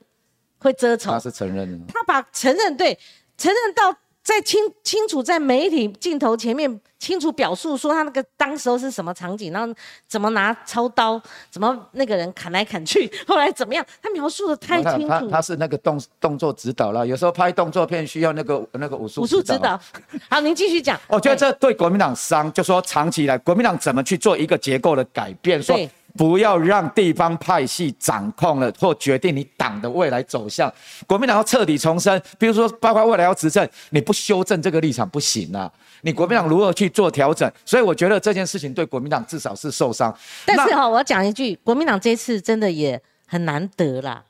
[0.58, 1.10] 会遮丑。
[1.10, 2.98] 他是承认的，他把承认对
[3.36, 3.98] 承认到。
[4.26, 9.72] 在清清楚在媒体镜头前面清楚表述说他那个当时候是什么场景，然后
[10.08, 13.86] 怎么拿操刀，怎么那个人砍来砍去， 后来怎么样？
[14.02, 15.08] 他描述的太清楚。
[15.08, 19.80] 他他是那个动动作指导了，有时候拍动作片需要那个那个武术武术指导。
[20.28, 21.00] 好，您继续讲。
[21.06, 25.78] 我觉得这对国民党伤，就说长期以来国民党怎么去做一个结构的改变，说。
[26.16, 30.72] 不要让地方派系掌控了或决定你党的未来走向。
[31.06, 35.70] 国民党要彻底重生，比如说包括未来要执政，你不修正这个立场不行啊！
[36.02, 37.50] 你国民党如何去做调整？
[37.64, 40.16] 所以我觉得这件事情对国民党至少是受伤。
[40.44, 44.24] 但是哈，我要讲一句，国民党这次真的也很难得啦。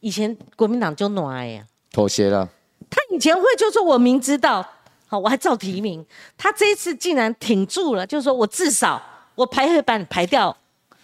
[0.00, 2.48] 以前国民党就暖呀，妥协了。
[2.88, 4.66] 他以前会就说我明知道，
[5.06, 6.04] 好我还照提名，
[6.36, 9.00] 他这一次竟然挺住了，就是说我至少
[9.34, 10.56] 我排会把你排掉。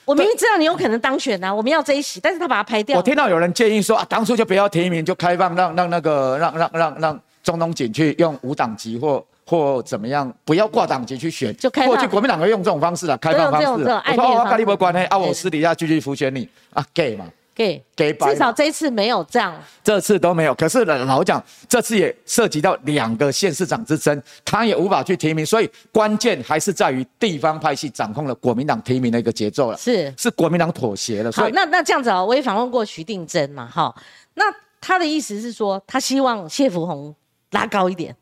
[0.06, 2.96] 我明明知道你有可能当选呐，我们要这一席，但是他把它拍掉。
[2.96, 11.54] 我听到有人建议说啊，当初就不要提名，就开放让让那个让让让让中东锦去用无党籍或或怎么样，不要挂党籍去选。
[11.56, 13.66] 就开过去国民党会用这种方式啊，开放方式。
[13.68, 13.78] 我
[14.14, 17.24] 说我跟你没关系啊，我私底下继续浮选你啊，gay 嘛。
[17.56, 20.54] 给给，至少这一次没有这样，这次都没有。
[20.54, 29.78] 可是老讲，这次也涉及到两个县市长之争，他也无法去提名，所以关键还是在于地方派系掌控了国民党提名的一个节奏了。
[29.78, 31.32] 是是国民党妥协了。
[31.32, 33.94] 好，那那这样子啊，我也访问过徐定珍嘛，哈，
[34.34, 34.44] 那
[34.78, 37.14] 他的意思是说，他希望谢福洪
[37.52, 38.14] 拉高一点。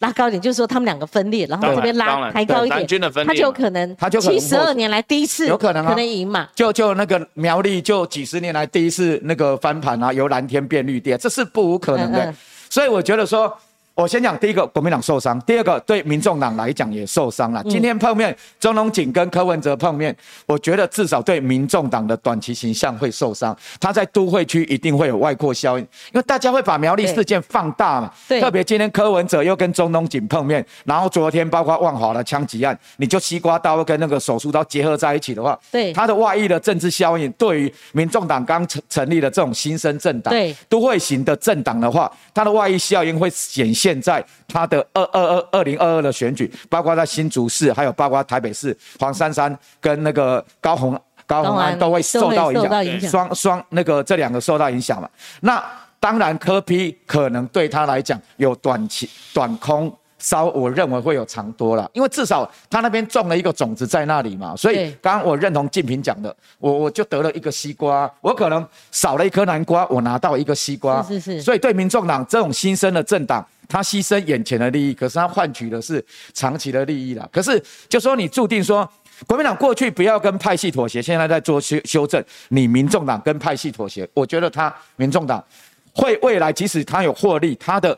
[0.00, 2.86] 拉高一点，就是说他们两个分裂，然后这边拉抬高一点，
[3.26, 6.48] 他就可能七十二年来第一次有可能可能赢嘛？
[6.54, 12.34] 就就那个苗栗就几十年来第一次那个翻盘啊，由蓝天变绿地，这是不无可能的。
[12.70, 13.56] 所以我觉得说。
[13.98, 17.60] 我先讲第一个，国民党受伤；第二个，对民众党来讲也受伤了。
[17.64, 23.56] 今天碰面，中龙锦跟柯文哲碰面，我觉得至少对民众党的短期形象会受伤。
[23.80, 25.82] 他在都会区一定会有外扩效应，
[26.12, 28.08] 因为大家会把苗栗事件放大嘛。
[28.28, 28.40] 对。
[28.40, 35.92] 特别今天柯文哲又跟中龙锦碰面，然后昨天包括万华的枪击案，你就西瓜刀跟那个手术刀结合在一起的话，对。
[35.92, 43.87] 他的外溢的政治效应，对于民众党刚成成立的这种新生政党，对，都会型的政党的话，它的外溢效应会显现。
[43.88, 55.08] 现在他的二二二二零二二的选举，包括在新竹市，还有包括台北市黄珊珊跟那个高虹高虹安都会受到影响，双双那个这两个受到影响嘛。
[55.40, 55.64] 那
[55.98, 59.90] 当然科批可能对他来讲有短期短空。
[60.20, 71.40] 稍我认为会有长多了，因为至少他那边种了一个种子在那里嘛，所以刚刚我认同静平讲的，我我就得了一个西瓜，我可能少了一颗南瓜，我拿到一个西瓜，是是。
[71.40, 77.28] 所以对民众党这种新生的政党，他牺牲眼前的利益，可是他换取的是长期的利益了。
[77.30, 78.90] 可是就说你注定说
[79.26, 85.44] 国民党过去不要跟派系妥协，现在在做修修正，你民众党跟派系妥协，我觉得他民众党
[85.92, 87.96] 会未来即使他有获利，他的。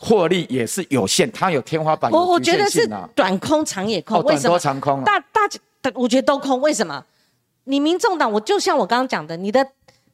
[0.00, 4.58] 获利也是有限，他有天花板，我我觉得是短空长也空，为什么？
[4.58, 5.42] 长空，大大，
[5.92, 7.04] 我觉得都空，为什么？
[7.64, 9.62] 你民众党，我就像我刚刚讲的，你的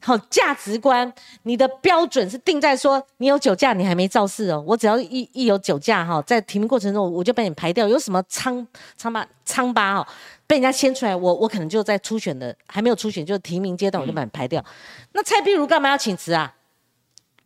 [0.01, 10.07] 好价值观，你的标准是定在说，你有酒驾，你还没肇事哦，我只要一一有酒驾哈，在提名过程中，我就被你排掉，有什么疮疮疤疮疤哦，
[10.47, 14.65] 被人家掀出来，我我可能就在初选的还没有初选，就是提名阶段，我就把你排掉。
[15.13, 16.55] 那蔡碧如干嘛要请辞啊？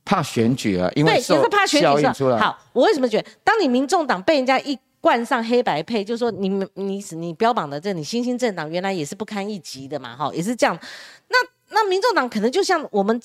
[0.05, 2.37] 怕选举啊，因为对，也是怕选举出来。
[2.38, 10.77] 好，我为什么觉得，当你民众党被人家一冠上黑白配，就是说你你你标榜的这你新兴政党原来也是不堪一击的嘛，哈，也是这样。
[11.29, 11.37] 那
[11.72, 13.20] 那民众党可能就像我们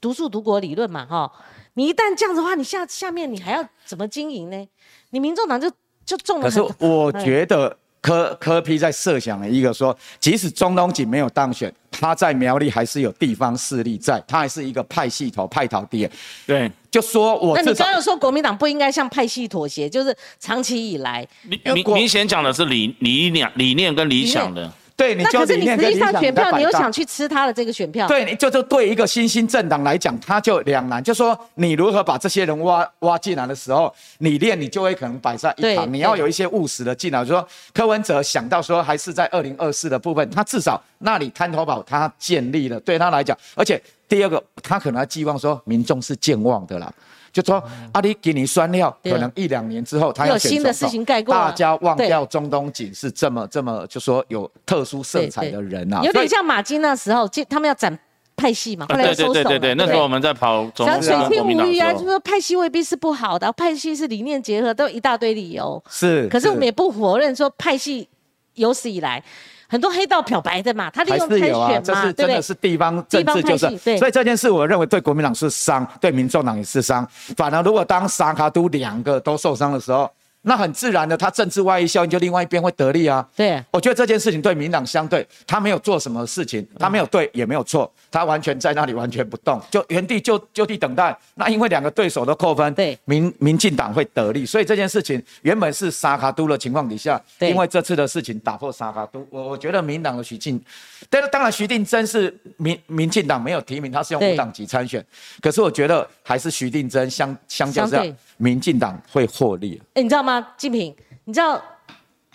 [0.00, 1.30] 独树独国理论嘛，哈，
[1.74, 4.68] 你一旦这样子的话，你下下面你还要怎么经营呢？
[5.10, 5.70] 你民众党就
[6.04, 6.44] 就中了。
[6.44, 7.76] 可是我觉得。
[8.00, 16.08] 柯柯批在设想了一个说，即使中东锦没有当选，他在苗栗还是有地方势力在，他还是一个派系头派头爹。
[16.46, 24.72] 对，就说我那你刚刚说国民党不应该向派系妥协，就是长期以来明明显讲的是理理念理念跟理想的。
[24.98, 28.08] 对，你就是你实际上选票，你又想去吃他的这个选票。
[28.08, 37.24] 对，你就就对一个新兴政党来讲，他就两难，就说你如何把这些人挖挖进来的时候，理念你就会可能摆在一旁，你要有一些务实的进来。
[37.24, 46.92] 就说柯文哲想到说，还是在二零二四的部分，他至少那里滩头堡他建立了，对他来讲，而且第二个，他可能寄望说民众是健忘的啦。
[47.32, 47.62] 就说
[47.92, 57.96] 阿里给你酸料，可能一两年之后他有新的事情盖过，大家忘掉中东锦是这么这么就说有特殊色彩的人啊，有点像马金那时候，就他们要展
[58.36, 59.32] 派系嘛，后来收手。
[59.34, 59.74] 对对对对？
[59.74, 65.82] 那时候我们在跑中水天无鱼啊，就说派系未必是不好的，派系是理念结合，都有一大堆理由。
[65.88, 68.08] 是，可是我们也不否认说派系
[68.54, 69.22] 有史以来。
[69.68, 77.06] 很多黑道漂白的嘛，他利用选嘛，这是真的是地方政治就是，所以这件事我认为对国民党是伤，对民众党也是伤。
[77.36, 80.10] 反而如果当沙卡都两个都受伤的时候。
[80.48, 83.24] 那很自然的，他政治外溢效应就另外一边会得利啊。
[83.36, 91.16] 对，我觉得这件事情对民党相对，他没有做什么事情，他没有对也没有错，他完全在那里完全不动，就原地就就地等待。
[91.34, 100.58] 那因为两个对手都扣分，对，民民进党会得利，所以这件事情原本是沙卡都的情况底下，因为这次的事情打破沙卡都，我我觉得民党的徐进，
[101.10, 105.04] 但是当然徐定真是民民进党没有提名，他是用无党籍参选，
[105.42, 108.16] 可是我觉得还是徐定真相相较这样。
[108.36, 109.80] 民进党会获利。
[109.94, 110.94] 哎，你知道吗，金平？
[111.24, 111.58] 你知道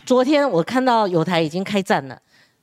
[0.03, 2.19] 昨天我看到有台已经开战了，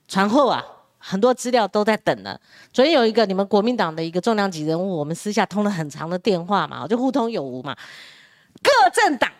[0.08, 0.60] 传后啊，
[0.98, 2.40] 很多资料都在等了。
[2.72, 7.76] 昨天有一个你们国民党的一个重量级人物，我们私下通了很长的电话嘛，就互通有无嘛。
[8.60, 9.30] 各政党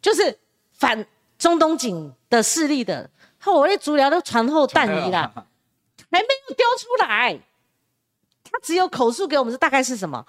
[0.00, 0.38] 就是
[0.72, 1.04] 反
[1.38, 3.10] 中东锦的势力的，
[3.44, 5.30] 我那足疗都传后弹移了，
[6.10, 7.38] 还没有丢出来。
[8.50, 10.24] 他只有口述给我们，是大概是什么？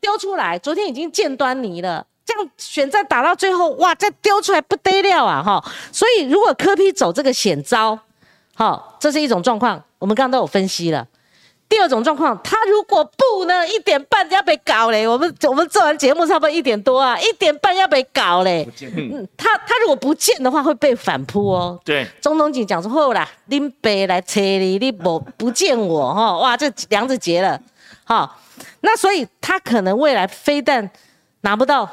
[0.00, 0.58] 丢出来。
[0.58, 2.06] 昨天已经见端倪了。
[2.24, 5.40] 这样选战打到最后，哇，再丢出来不得了啊！
[5.40, 7.96] 哈，所以如果柯批走这个险招，
[8.56, 11.06] 好，这是一种状况，我们刚刚都有分析了。
[11.68, 15.06] 第二种状况，他如果不呢，一点半要被搞嘞。
[15.06, 18.68] 我们我们做完节目差不多一点多啊，一点半要被搞嘞。
[18.80, 21.78] 嗯，他他如果不见的话，会被反扑哦。
[21.84, 27.60] 对，中东锦讲说后啦，拎杯来车你，你不不见我哈，哇，这梁子结了。
[28.04, 28.38] 好，
[28.80, 30.90] 那所以他可能未来非但
[31.42, 31.88] 拿不到。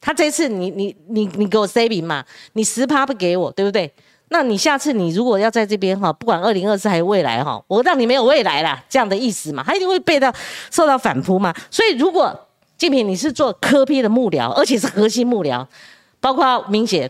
[0.00, 2.24] 他这次你你你你给我 saving 嘛？
[2.54, 3.92] 你十趴不给我，对不对？
[4.28, 9.62] 那你下次你如果要在这边哈，不管二零二四还是未来哈，我让你没有未来啦，这样的意思嘛？
[9.64, 10.32] 他一定会被到
[10.70, 11.54] 受到反扑嘛？
[11.70, 15.64] 所以如果静平你是做科批的幕僚，而且是核心幕僚，
[16.18, 17.08] 包括明显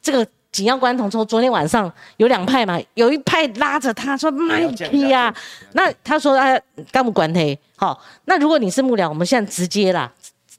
[0.00, 5.34] 这个紧要关头，从昨天晚上有两派嘛，有一派拉着他说卖批啊，
[5.72, 6.58] 那他说他
[6.92, 7.40] 干不管他，
[7.74, 10.12] 好，那如果你是幕僚，我们现在直接啦。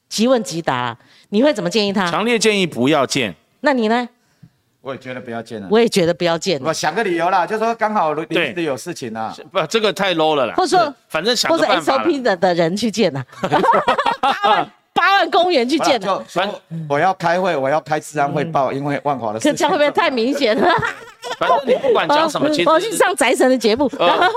[0.10, 0.98] 即问即答，
[1.30, 2.12] 你会怎么建议他？
[2.12, 3.34] 强烈建议不要见。
[3.62, 4.10] 那你呢？
[4.82, 5.68] 我也觉得不要见了。
[5.72, 6.62] 我也觉得不要见。
[6.62, 9.34] 我想个理由啦，就说刚好临时有事情啦。
[9.50, 10.56] 不，这个太 low 了啦。
[10.58, 13.24] 或者说，反正想或者 SOP 的的人去见呐。
[14.96, 16.44] 八万公园去见就说
[16.88, 19.52] 我要开会，我要开治安汇报，因为万华的事情。
[19.52, 20.68] 可这样会不会太明显了？
[21.38, 23.92] 反正你不管讲什么， 其实我去上宅神的节目。
[24.00, 24.28] 呃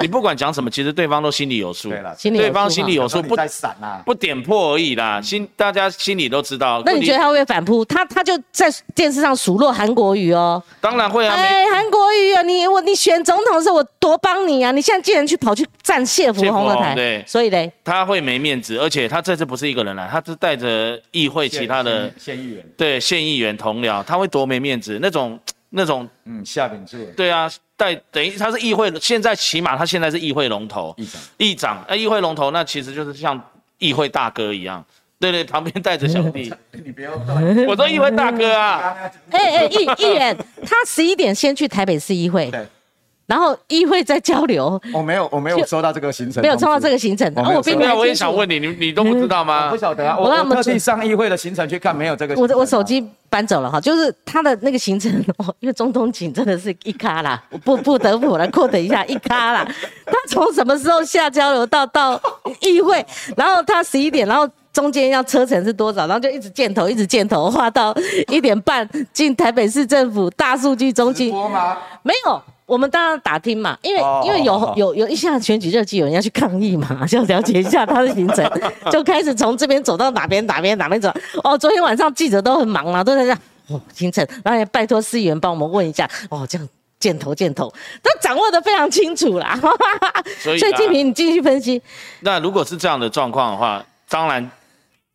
[0.00, 1.90] 你不管讲什么，其实对方都心里有数。
[1.90, 4.00] 对了，心里有对方心里有数，不在闪啊。
[4.04, 6.82] 不点破而已啦，心大家心里都知道。
[6.84, 7.84] 那你觉得他会不会反扑？
[7.84, 10.60] 他他就在电视上数落韩国瑜哦。
[10.80, 25.38] 当然会啊，哎，韩国瑜啊，你我你选总统的时候我多帮你啊，你现在竟然去跑去站谢福洪的台，对所以嘞，他会没面子，而且他这次不是一个人来，他是带着议会其他的县议员，对县议员同僚，他会多没面子，那种
[25.70, 33.40] 那种嗯，夏秉柱对啊，带等于他是议会，现在起码他现在是议会龙头，议长，议长，那议会龙头那其实就是像
[33.78, 34.84] 议会大哥一样，
[35.18, 36.52] 对对，旁边带着小弟，
[36.84, 37.12] 你不要
[37.68, 38.96] 我说议会大哥啊，
[39.30, 42.66] 哎哎，议议员，他十一点先去台北市议会，对，
[43.30, 47.32] 然后议会在交流，我没有，我没有收到这个行程，没有收到这个行程。
[47.36, 48.12] 我没有收然后我也。
[48.12, 49.76] 想问你，你你都不知道我吗不？
[49.76, 59.64] 晓得啊，我我让他们我特地上议会的行程去看，没有这个行我我手机搬走了哈，就是他的那个行程哦，因为中东锦真的是一咖啦，我 不不得不来扩等一下一咖啦。
[60.04, 62.20] 他从什么时候下交流到到
[62.60, 63.06] 议会，
[63.36, 67.96] 然后他十一点，然后中间要车程是多少，然后就一直箭头一直箭头画到
[68.28, 71.32] 一点半进台北市政府大数据中心？
[72.02, 72.42] 没有。
[72.70, 78.48] 我们当然打听嘛，因为、哦因为有有有一下选举热季，有人要去抗议嘛， 就要了解一下他的行程，
[78.92, 81.12] 就开始从这边走到哪边哪边哪边走。
[81.42, 86.68] 哦，昨天晚上记者都很忙啊，都在这样哦行程，然后也拜托司员帮我们问一下，哦这样
[87.00, 87.68] 箭头箭头，
[88.02, 89.58] 都掌握的非常清楚啦。
[90.38, 91.82] 所以啊 所以季平你继续分析，
[92.20, 94.48] 那如果是这样的状况的话，当然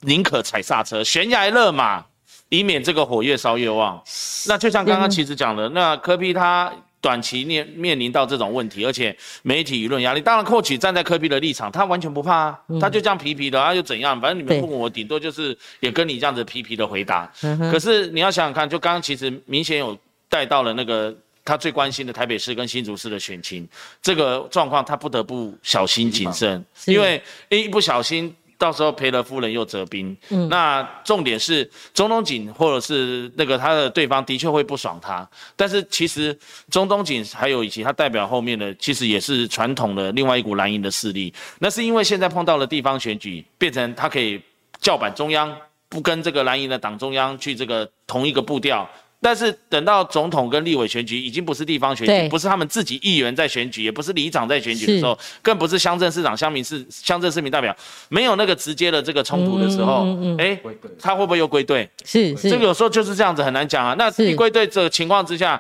[0.02, 2.04] 宁可踩刹车，悬崖勒马，
[2.50, 4.02] 以免这个火越烧越旺。
[4.48, 6.72] 那就像刚刚其实讲的，那科比他
[7.06, 14.20] 短期面面临到这种问题，而且媒体舆论压力，当然寇取站在科比的立场，他完全不怕啊，他就这样皮皮的，他又怎样？
[14.20, 17.32] 反正你们对不问我，顶多就是也跟你这样子皮皮的回答。
[17.44, 19.96] 嗯可是你要想想看，就刚刚其实明显有
[20.28, 23.70] 带到了那个他最关心的台北市跟新竹市的选情，
[24.02, 28.36] 这个状况他不得不小心谨慎，因为一不小心。
[28.58, 30.48] 到时候赔了夫人又折兵，嗯。
[30.50, 36.38] 那重点是中东锦或者是那个他的对方的确会不爽他，但是其实
[36.70, 44.42] 中东锦还有以及他代表后面的，其实也是传统的另外一股蓝营的势力，那是因为现在碰到了地方选举，变成他可以
[44.80, 45.56] 叫板中央，
[45.90, 48.90] 不跟这个蓝营的党中央去这个同一个步调。
[49.26, 52.22] 但是等到总统跟立委选举，已经不是地方选对。
[52.22, 57.76] 举，不是他们自己议员在选举，也不是里长在选举的时候，更不是乡镇市长、乡民市、乡镇市民代表，
[58.08, 60.62] 没有那个直接的这个冲突的时候嗯嗯嗯，哎、
[61.00, 61.90] 他会不会又归队？
[62.04, 62.52] 是是。
[62.52, 63.96] 这个有时候就是这样子，很难讲啊。
[63.98, 64.32] 那是。
[64.32, 65.60] 一归队这个情况之下，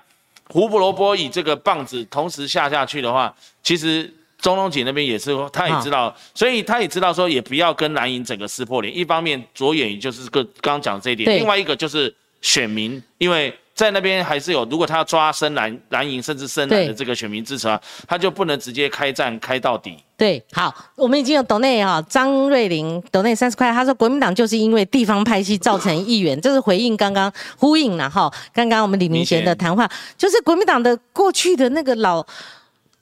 [0.49, 8.95] 胡萝卜以这个棒子同时下下去的话，其实中龙锦那边也是，他也知道，所以他也知道说，也不要跟蓝营整个撕破脸。
[8.95, 12.13] 一方面着眼于就是个刚刚讲这一点，另外一个就是
[12.45, 13.57] 选民，因为。
[13.75, 17.77] 在那边还是有，如果他要抓深蓝、蓝营甚至深蓝的对这个选民支持啊，
[18.07, 19.97] 他就不能直接开战开到底。
[20.15, 29.85] 对，好，我们已经有抖内哈，张瑞玲抖内三十块，他说国民党就是因为地方派系造成议员，这是回应刚刚呼应了哈，刚刚我们李明贤的谈话，
[30.17, 32.25] 就是国民党的过去的那个老，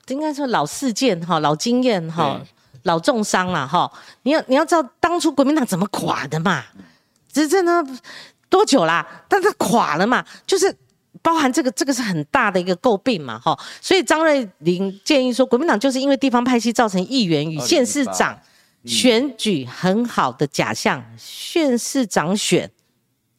[0.08, 2.41] 应该说老事件哈，老经验哈，
[2.82, 3.91] 老重伤了哈，
[4.24, 6.64] 你要你要知道当初国民党怎么垮的嘛，
[7.32, 7.84] 执政呢
[8.54, 9.26] 多久啦？
[9.28, 10.78] 但它垮了嘛，就是。
[11.22, 18.38] 包含这个，这个是很大的一个诟病嘛，哈，所以张瑞玲建议说，国民党就是因为地方派系造成议员与县市长
[18.84, 22.70] 选举很好的假象，县市长选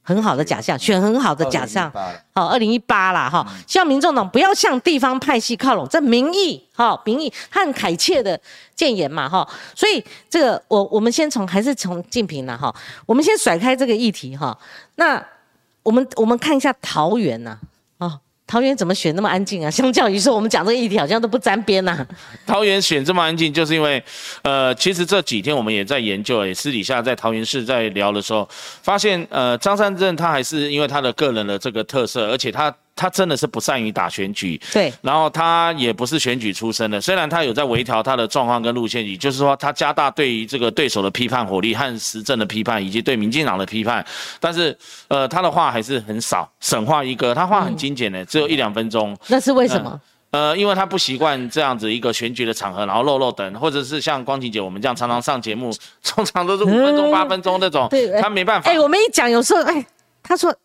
[0.06, 1.90] 很好的假象，选很好的假象，
[2.34, 8.38] 好，二零一八啦，哈，希望民众党不要向地方派系靠拢，这民意，哈，民意，和很恳切的
[8.76, 12.74] 谏言嘛，哈，所以这个我我们先从还是从竞评啦，哈，
[13.06, 14.56] 我们先甩开这个议题，哈，
[14.96, 15.24] 那
[15.82, 17.66] 我们我们看一下桃园呐、哦，
[18.46, 19.70] 桃园怎么选那么安静啊？
[19.72, 22.06] 相较于说我们讲这个议题好像都不沾边呐、
[22.46, 24.02] 桃园选这么安静，就是因为，
[24.42, 28.48] 呃，其实这几天我们也在研究，也私底下在桃园市在聊的时候，
[28.82, 44.04] 发现，呃，张三镇他还是因为他的个人的这个特色，而且他他真的是不善于打选举，对，然后他也不是选举出身的，虽然他有在微调他的状况跟路线，也就是说他加大对于这个对手的批判火力和时政的批判，以及对民进党的批判，
[44.38, 44.76] 但是
[45.08, 49.16] 呃他的话还是很少，省话一个，他话很精简的，只有一两分钟。
[49.28, 50.00] 那是为什么？
[50.30, 55.72] 呃，因为他不习惯这样子一个选举的场合，然后漏漏等，或者是像光晴姐我们这样常常上节目，
[56.04, 58.68] 通常都是五分钟、八分钟那种，对他没办法。
[58.68, 59.86] 哎、我们一讲，有时候哎，
[60.24, 60.56] 他说啊，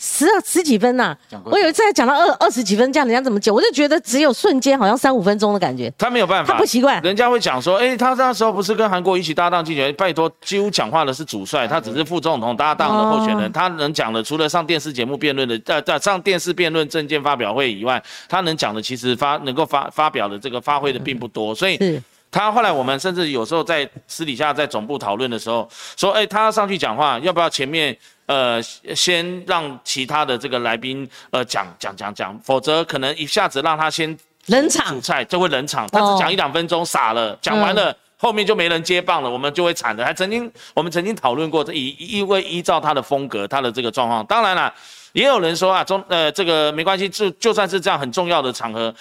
[0.00, 3.52] 十二十几分呐、我有一次还讲到二二十几分，这样人家怎么讲？
[3.52, 5.92] 我就觉得只有瞬间好像三五分钟的感觉。
[5.98, 7.02] 他没有办法，他不习惯。
[7.02, 13.50] 人家会讲说，哎、他那时候不是跟韩国一起搭档竞选，拜托，几乎讲话的是主帅，他只是副总统搭档的候选人，哦。
[13.52, 27.96] 他能讲的除了上电视节目辩论的，呃，呃上电视辩论政见发表会以外，他能讲的其实发能够发发表的这个发挥的并不多，所以他后来我们甚至有时候在私底下在总部讨论的时候，说，哎、他要上去讲话，要不要前面
[28.28, 28.62] 呃
[28.94, 34.16] 先让其他的这个来宾呃讲讲讲讲，否则可能一下子让他先
[34.46, 34.94] 冷场。
[34.94, 36.14] 主菜就会冷场，他哦。
[36.14, 37.92] 只讲一两分钟傻了，讲完了。
[38.20, 40.04] 后面就没人接棒了，我们就会惨的。
[40.04, 44.74] 还曾经我们曾经讨论过，这以因为依照他的风格，他的这个状况，当然了，
[45.12, 48.92] 也有人说啊，中呃这个没关系，就就算是这样很重要的场合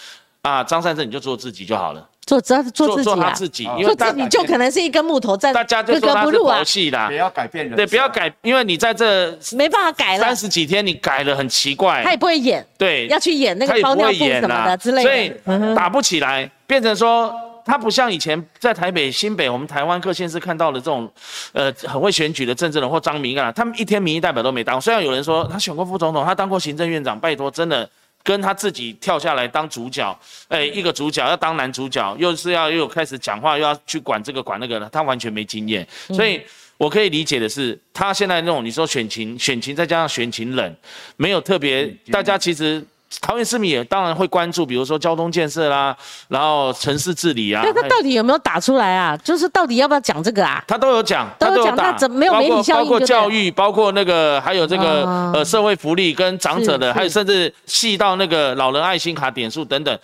[0.43, 6.57] 啊，张善政你就做自己就好了，做只要是做自己做自己，哦做因为大自己就可能是一根木头在，大家就格说他是格不入啊。
[6.57, 7.07] 佛，系啦。
[7.07, 8.07] 不，要改变人，对，不要。
[8.09, 10.25] 改，因为你在这没办法改了。
[10.25, 15.09] 三，十几天你改了很奇怪，他也不会演，对，要去演那个他也不包尿布会演什么的之类的。
[15.45, 17.33] 所以打不起来，变成说。
[17.69, 21.11] 他不像以前在台北、新北，我们台湾各县市看到的这种，
[21.51, 24.79] 呃，很会选举的政治人或张明啊，他们一天民意代表都没当。
[24.79, 27.89] 虽然有人说他选过副总统，他当过行政院长，拜托，真的
[28.27, 30.19] 跟他自己跳下来当主角，
[30.49, 36.41] 哎，一个主角要当男主角，又是要又开始讲话，又要去管这个管那个的，他完全没经验，所以。
[36.79, 40.75] 我可以理解的是，他现在那种你说选情选情再加上选情冷，
[41.15, 42.85] 没有特别，大家其实
[43.21, 45.95] 桃园市民也当然会关注，比如说交通建设啦，
[46.27, 49.15] 然后城市治理啊，那他到底有没有打出来啊？
[49.17, 50.63] 就是到底要不要讲这个啊？
[50.67, 59.99] 他都有讲，都有讲那怎没有媒体包括包括效应就对了教育，包括那个还有这个、哦呃社会福利跟长者的，是还有甚至细到那个老人爱心卡点数等等。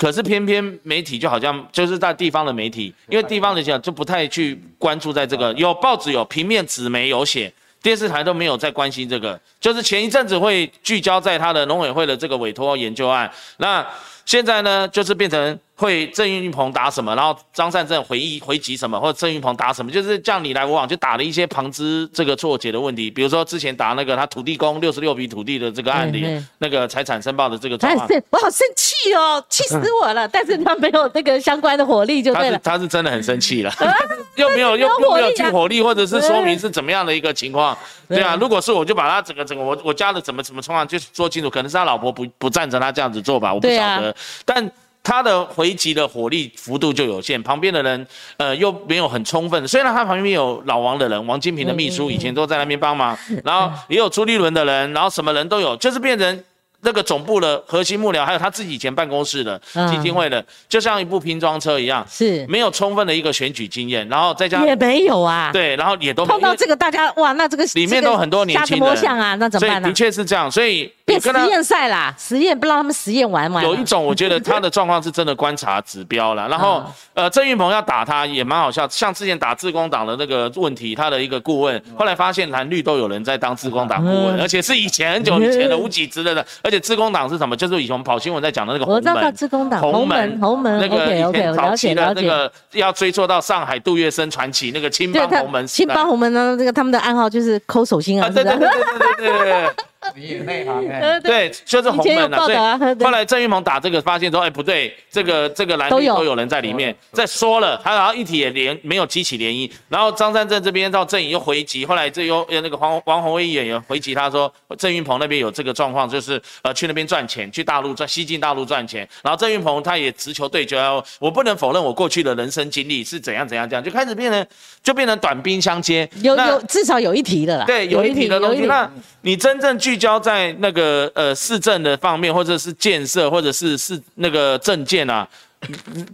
[0.00, 7.52] 可是偏偏媒体就好像就是在地方的媒体，因为地方的讲就不太去关注在这个，有报纸有平面纸媒有写，
[7.86, 13.86] 电视台都没有在关心这个，就是前一阵子会聚焦在他的农委会的这个委托研究案，那
[14.24, 28.08] 现在呢就是变成会郑云鹏打什么，然后张善政回忆回击什么，或者郑云鹏打什么，就是这样你来我往，就打了一些旁支这个错解的问题，比如说之前打那个他土地公六十六笔土地的这个案例嗯嗯，那个财产申报的这个状况。
[28.30, 30.26] 我好生气哦，气死我了！
[30.26, 32.58] 但是他没有那个相关的火力就他是对了。
[32.64, 33.70] 他是真的很生气了，
[34.36, 37.76] 又没有又没有火力啊又没有去火力，或者是说明是怎么样的一个情况，
[38.08, 38.34] 对啊。
[38.40, 44.14] 如果是我就把他整个整个我我家的怎么怎么情况就说清楚，可能是他老婆不不赞成他这样子做吧，我不晓得。
[44.44, 44.70] 但
[45.06, 48.04] 他的回击的火力幅度就有限，旁边的人
[48.38, 49.68] 呃又没有很充分。
[49.68, 56.44] 虽然他旁边有老王的人，王金平的秘书以前都在那边帮忙，然后也有朱立伦的人，然后什么人都有，就是变成。
[56.82, 69.96] 那个总部的核心幕僚，还有他自己以前办公室的嗯基金会的，就像一部拼装车一样，是没有充分的一个选举经验，然后再加上也没有啊。，对，然后也都碰到这个大家哇，那这个里面都很多年轻人瞎子摸象啊，那怎么办呢所以的？
[69.96, 73.62] 确是这样，所以变实验赛啦，实验不让他们实验完完。
[73.62, 76.46] 有一种我觉得他的状况是真的观察指标了。
[76.50, 76.84] 然后，
[77.14, 87.56] 呃，郑云鹏要打他也蛮好笑，像之前打自工党的那个问题，他的一个顾问后来发现蓝绿都有人在当自工党顾问，而且是以前很久以前的 无几职的，而且自工党是什么？
[87.56, 99.70] 就是以前跑新闻在讲的那个红门，红门红门那个以前早期的那个要追溯到上海杜月笙传奇那个青帮红门，青帮红门呢，这个他们的暗号就是抠手心啊，对对对对对对。
[100.14, 100.86] 你有内行
[101.22, 103.04] 对对，就是红门了、所以报道啊对。
[103.04, 106.36] 后来郑云鹏打这个，发现说，哎，不对，这个这个蓝绿都有。
[106.36, 120.78] 人在里面，再说了，他然后一体也连没有激起涟漪，然后张善政这边到郑颖又回击，后来这又呃那个黄黄宏威议员也回击他说，郑云鹏那边有这个状况，就是呃去那边赚钱，去大陆赚西进大陆赚钱，然后郑云鹏他也直球对决，
[121.18, 124.46] 我不能否认我过去的人生经历是怎样怎样这样，就开始变成
[124.82, 127.64] 就变成短兵相接，那有有至少有一题的啦。
[127.64, 128.66] 对，有一题的东西。
[128.66, 128.86] 那
[129.22, 135.26] 你真正聚焦在那个呃市政的方面，或者是建设，或者是是那个政见啊，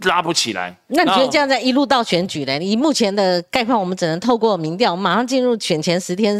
[0.03, 0.73] 拉不起来。
[0.87, 1.45] 那你觉得这样？
[1.45, 2.57] 样在一路到选举呢？
[2.63, 6.39] 以目前的概况，我们只能透过民调，马上进入选前十天，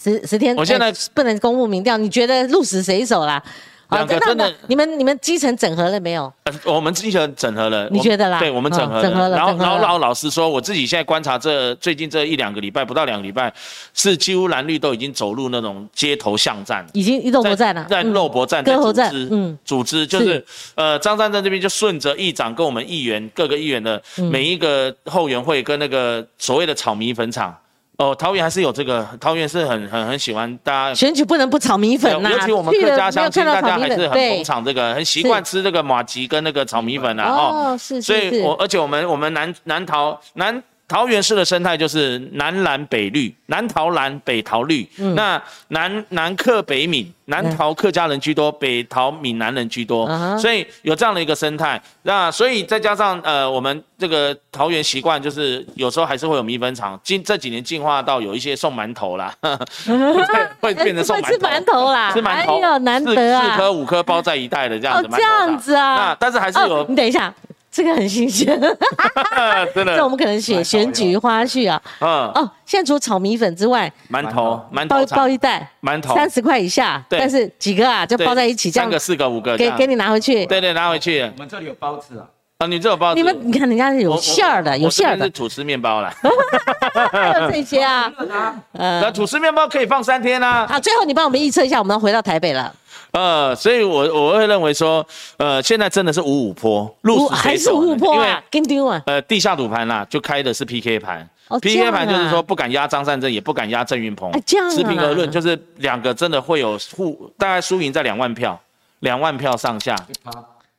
[0.00, 1.96] 十十天，我现在呃不能公布民调。
[1.96, 3.42] 你觉得鹿死谁手啦？
[3.90, 6.32] 两个真的你们你们基层整合了没有？
[6.44, 13.52] 呃我们基层整合了，你觉得啦对，我们整合整合了然后，整合了然后，然后老实说，我自己现在观察这最近这一两个礼拜，不到两个礼拜，
[13.92, 16.84] 是几乎蓝绿都已经走入那种街头巷战。
[16.92, 27.54] 已经肉搏战了，在嗯肉搏战，在割喉战组织，嗯组织就是是呃，张善政这边就顺着议长跟我们议员各个议员的嗯每一个后援会跟那个所谓的炒米粉厂。
[27.96, 30.94] 哦，桃园还是有这个，桃园是很很很喜欢大家。
[30.94, 37.30] 选举不能不炒米粉呐、尤其我们客家乡亲，大家还是很捧场这个，很习惯吃这个马吉跟那个炒米粉啊。
[37.30, 44.88] 哦，哦，是是是，所以我而且我们我们南南桃南桃园市的生态就是南蓝北绿，南桃蓝，北桃绿。
[44.98, 45.14] 嗯。
[45.14, 50.38] 那南南客北闽，南桃客家人居多，北桃闽南人居多，嗯。
[50.38, 51.80] 所以有这样的一个生态。
[52.02, 63.52] 那所以再加上呃，我们这个桃园习惯就是有时候还是会有米粉厂，近这几年进化到有一些送馒头啦， 会会变成送馒馒头啦，吃馒头，哎呦，难四得啊！
[63.52, 65.94] 四颗五颗包在一袋的这样子，馒头哦这样子啊。
[65.96, 67.32] 那但是还是有哦，你等一下，
[67.74, 68.46] 这个很新鲜，
[69.74, 69.96] 真的。
[69.96, 71.82] 这我们可能选选举花絮啊。
[71.98, 76.14] 嗯，哦，现在除了炒米粉之外，馒头馒头包一袋，馒头。
[76.14, 77.18] 三十块以下，对。
[77.18, 80.46] 但是几个啊，就包在一起，这样三个四个五个给给你拿回去。
[80.46, 81.22] 对对拿回去。
[81.22, 82.22] 我们这里有包子啊，
[82.58, 85.24] 啊，你这有包子，你们你看人家是有馅儿的，有馅儿的。
[85.24, 86.14] 是，吐司面包啦，
[87.10, 88.08] 还有这些啊。
[88.28, 90.64] 那呃，吐司面包可以放三天啊。
[90.68, 92.72] 好，最后你帮我们预测一下，我们要回到台北了，
[93.14, 95.06] 呃，所以我我会认为说，
[95.36, 97.86] 呃，现在真的是五五坡，鹿死还是谁手呢？
[97.86, 99.00] 因为五坡啊，跟丢啊。
[99.06, 101.28] 呃，地下赌盘啦，就开的是 PK 盘。
[101.60, 104.30] PK 盘就是啊说不敢压张善政，也不敢压郑云鹏。
[104.32, 104.70] 哎这样啊？
[104.70, 108.60] 持平而论，就是两个真的会有互，大概输赢在两万票，
[109.00, 109.94] 两万票上下。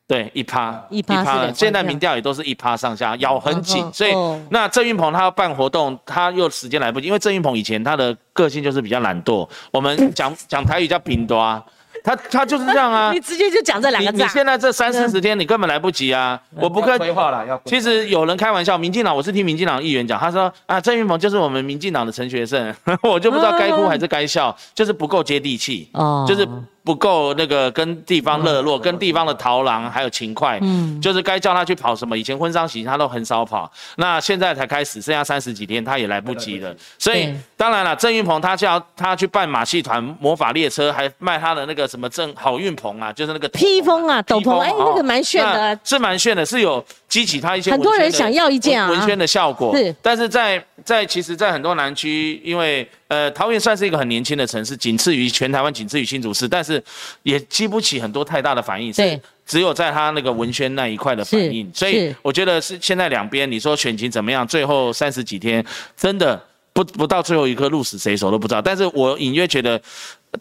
[0.07, 11.63] 对，一趴一趴是两万了现在民调也都是一趴上下，咬很紧嗯，所以哦那郑云鹏他要办活动，他又时间来不及，因为郑云鹏以前他的个性就是比较懒惰，我们讲讲台语叫饼多啊，
[12.05, 13.19] 他他就是这样啊 你。
[13.19, 14.25] 直接就讲这两个字啊。
[14.25, 16.39] 你现在这三四十天你根本来不及啊！
[16.55, 26.47] 我不要跟规划了，要其实有人开玩笑，民进党我是听民进党议员讲，他说啊，郑云鹏就是我们民进党的陈学圣， 我就不知道该哭还是该笑，就是不够接地气，哦就是
[26.85, 31.01] 不够那个跟地方热络，跟地方的逃郎还有勤快，嗯。
[31.01, 46.83] 就是该叫他去跑什么，以前婚丧喜庆他都很少跑，那现在才开始，剩下三十几天他也来不及了，所以对当然了，郑云鹏他叫他去办马戏团魔法列车，还卖他的那个什么正好运棚啊，就是那个披风啊斗篷披风哦哎那个蛮炫的那是蛮炫的，是有
[47.15, 49.73] 激起他一些很多人想要一件啊文文宣的效果。
[49.77, 56.83] 是但是在在其实，在很多南区，因为呃桃园算是一个很年轻的城市，仅次于全台湾，仅次于新竹市，但是
[57.23, 58.93] 也激不起很多太大的反应。
[58.93, 59.21] 是对。
[59.45, 64.45] 只有在他那个文宣那一块的反应，所以我觉得是现在两边，你说选情怎么样？
[64.45, 66.37] 最后三十几天，真的
[66.73, 68.61] 不不到最后一刻，鹿死谁手都不知道。
[68.61, 69.81] 但是我隐约觉得。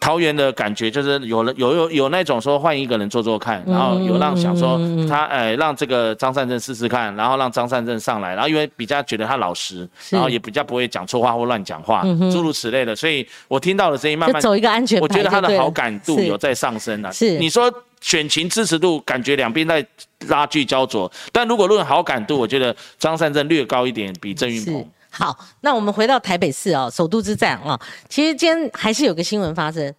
[0.00, 17.12] 桃园的感觉就是有了有有有那种说换一个人做做看，然后有让想说嗯他呃让这个张善政试试看，然后让张善政上来，然后因为比较觉得他老实，然后也比较不会讲错话或乱讲话，诸如此类的，所以我听到的声音慢慢走一个安全牌我觉得他的好感度有在上升了。
[17.12, 17.38] 是。
[17.38, 19.84] 你说选情支持度，感觉两边在
[20.28, 24.70] 拉锯焦灼，但如果论好感度，我觉得张善政略高一点，比郑运是。
[24.70, 24.88] 鹏。
[25.16, 29.94] 好，那我们回到台北市哦，首都之战啊、其实今天还是有个新闻发生，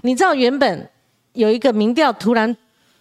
[0.00, 0.90] 你知道原本
[1.34, 2.56] 有一个民调突然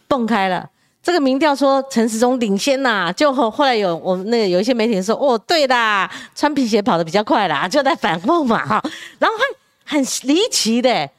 [0.09, 0.69] 蹦开了。
[1.01, 8.83] 这个民调说陈时中领先呐、就后后来有我们那个有一些媒体说，哦，对啦，穿皮鞋跑得比较快啦，就在反讽嘛哈。
[9.19, 9.37] 然后
[9.85, 11.09] 很很离奇的，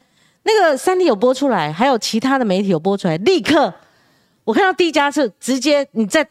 [0.42, 3.72] 那个三立有播出来，还有其他的媒体有播出来，立刻
[4.44, 6.28] 我看到第一家是直接你再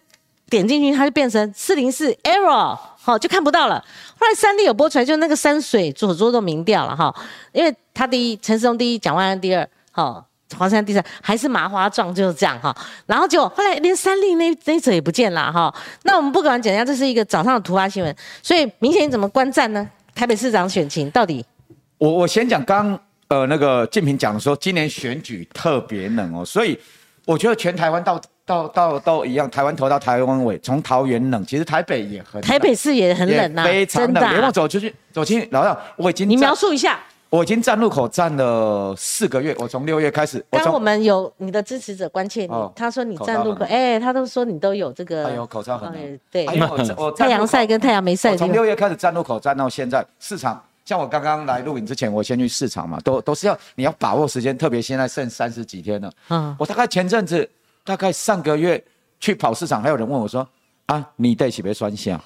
[0.50, 3.84] 点进去，它就变成四零四 error，好就看不到了。
[4.20, 7.16] 后来三 D 有播出来，就那个山水所做的民调了哈，
[7.54, 10.26] 因为他第一，陈世忠第一，蒋万安第二，好。
[10.56, 12.74] 黄山第三，还是麻花状，就是这样哈。
[13.08, 15.74] 然后就后来连三立那那一则也不见了哈。
[16.04, 19.90] 那我们不管怎样，这是一个早上的突发新闻，所以明显你怎么观战呢？
[20.14, 21.44] 台北市长选情到底
[21.98, 22.98] 我我先讲刚
[23.28, 26.80] 呃那个静平讲说，今年选举特别冷哦，所以
[27.26, 34.30] 我觉得全台湾到到到都一样，台湾头到台湾尾，从桃园冷，其实台北也很冷台北市也很冷呐、也非常真的、冷。
[34.30, 34.52] 连我啊。
[34.52, 56.12] 走出去走进老让，我已经你描述一下，我已经站路口站了四个月，我从六月开始，刚刚我从们有你的支持者关切你，哦他说你站路口，哎、他都说你都有这个，哎呦口罩很冷哎对，我我太阳晒跟太阳没晒我从六月开始站路口站到现在，市场像我刚刚来录影之前，我先去市场嘛，都都是要你要把握时间，特别现在剩三十几天了。
[56.30, 57.50] 嗯我大概前阵子，
[57.86, 58.84] 大概上个月
[59.20, 60.46] 去跑市场，还有人问我说
[60.88, 62.20] ：“啊，你得是要选下？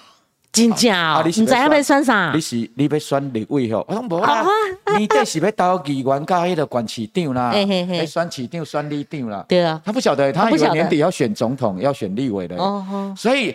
[0.50, 2.40] 真假你是你知道要选啥你？
[2.40, 4.46] 是你要选立委吼？”我说无啦啊，
[4.98, 9.44] 你得是要投议员加迄个管市长啦，嘿嘿嘿要选市长、选里长啦。
[9.46, 12.56] 对啊，他不晓得，他以为年底要选总统，要选立委的。
[12.56, 13.54] 哦哦，所以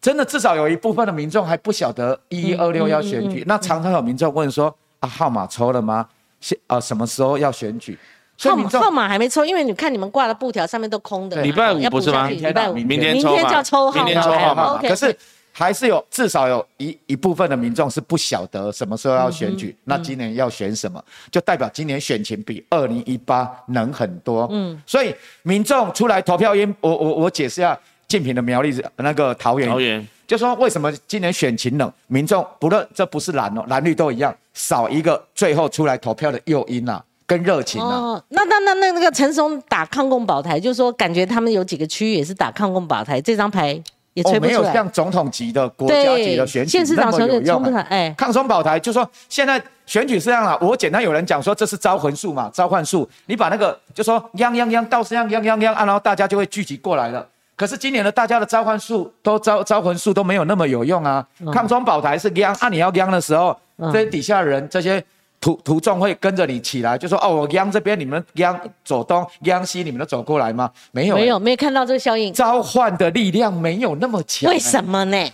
[0.00, 3.42] 真的至少有一部分的民众还不晓得一一二六要选嗯举。
[3.46, 6.06] 那常常有民众问说啊，号码抽了吗？
[6.40, 7.98] 现啊什么时候要选举？
[8.40, 11.36] 所以民众号码号码还没抽，因为你看你们挂的布条上面都空的。
[11.36, 12.26] 嘛，礼拜五不是吗？
[12.26, 15.14] 礼拜五，明明天明天就要抽号码，明天抽号可是
[15.52, 24.48] 还是有至少有一一部分的民众是不晓得什么时候要选举，那今年要选什么，就代表今年选情比二零一八冷很多。
[24.50, 27.78] 嗯，所以民众出来投票因，我我我解释一下，
[28.08, 30.08] 竞品的苗栗是那个桃园，桃园。
[30.26, 37.96] 就说为什么今年选情冷，民众不论这不是蓝哦，蓝绿都一样，少一个最后出来投票的诱因啊，跟热情啊。
[37.96, 43.80] 哦，那那那那那个陈松打抗共保台，就是说感觉他们有几个区域也是打抗共保台，这张牌
[44.14, 44.64] 也吹不哦，没有。
[44.72, 47.86] 像总统级的国家级的选举那么有用啊。
[47.88, 57.24] 哎，抗松保台就说现在选举是这样了，我简单有人讲说这是招魂术嘛，召唤术，你把那个就说央央央到是泱泱泱泱啊，然后大家就会聚集过来了。
[57.54, 61.24] 可是今年的大家的召唤术都招招魂术都没有那么有用啊。
[61.52, 65.00] 抗中保台是央啊，你要央的时候，嗯这些底下的人这些。
[65.40, 70.70] 徒徒众会跟着你起来，就说哦，我央这边，你们央走东，央西，你们都走过来吗？
[70.92, 75.30] 没有、没有没有看到这个效应，召唤的力量没有那么强、为什么呢？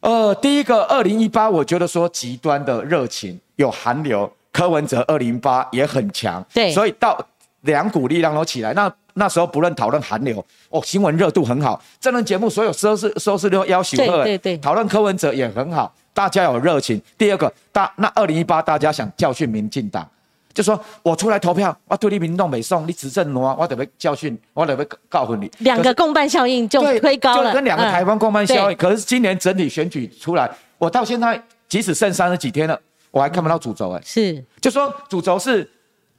[0.00, 7.18] 呃，第一个，二零一八，我觉得说极端的热情有寒流，柯文哲二零八也很强，对所以到
[7.62, 8.72] 两股力量都起来。
[8.72, 17.00] 那那时候不论讨论寒流，哦，新闻热度很好，这轮节目所有收视收视率都要求对对对讨论柯文哲也很好，大家有热情。
[17.16, 20.08] 第二个，大那二零一八大家想教训民进党。
[20.52, 25.48] 就说我出来投票，我对你民众没送，你执政挪，我得被教训，我得被告诉你。
[25.60, 28.76] 两个共办效应就对，推高了，就跟两个台湾共办效应。
[28.76, 32.78] 嗯可是今年整体选举出来，我到现在即使剩三十几天了，
[33.12, 35.70] 我还看不到主轴哎、是就说主轴是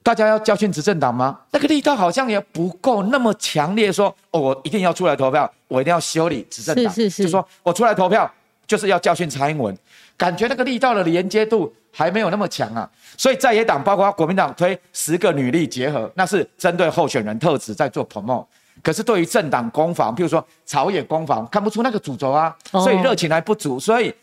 [0.01, 1.37] 大家要教训执政党吗？
[1.51, 6.93] 那个力道好像也不够那么强烈说，哦，我一定要出来投票，我一定要修理执政党。
[6.93, 8.31] 是是是就说我出来投票
[8.65, 9.77] 就是要教训蔡英文，
[10.21, 12.87] 感觉那个力道的连接度还没有那么强啊。
[13.17, 18.45] 所以在野党包括国民党推十个女力结合，那是针对候选人特质在做 promote。
[18.83, 23.79] 可是对于政党攻防，譬如说朝野攻防，看不出那个主轴啊，哦所以热情还不足。
[23.79, 24.13] 所以，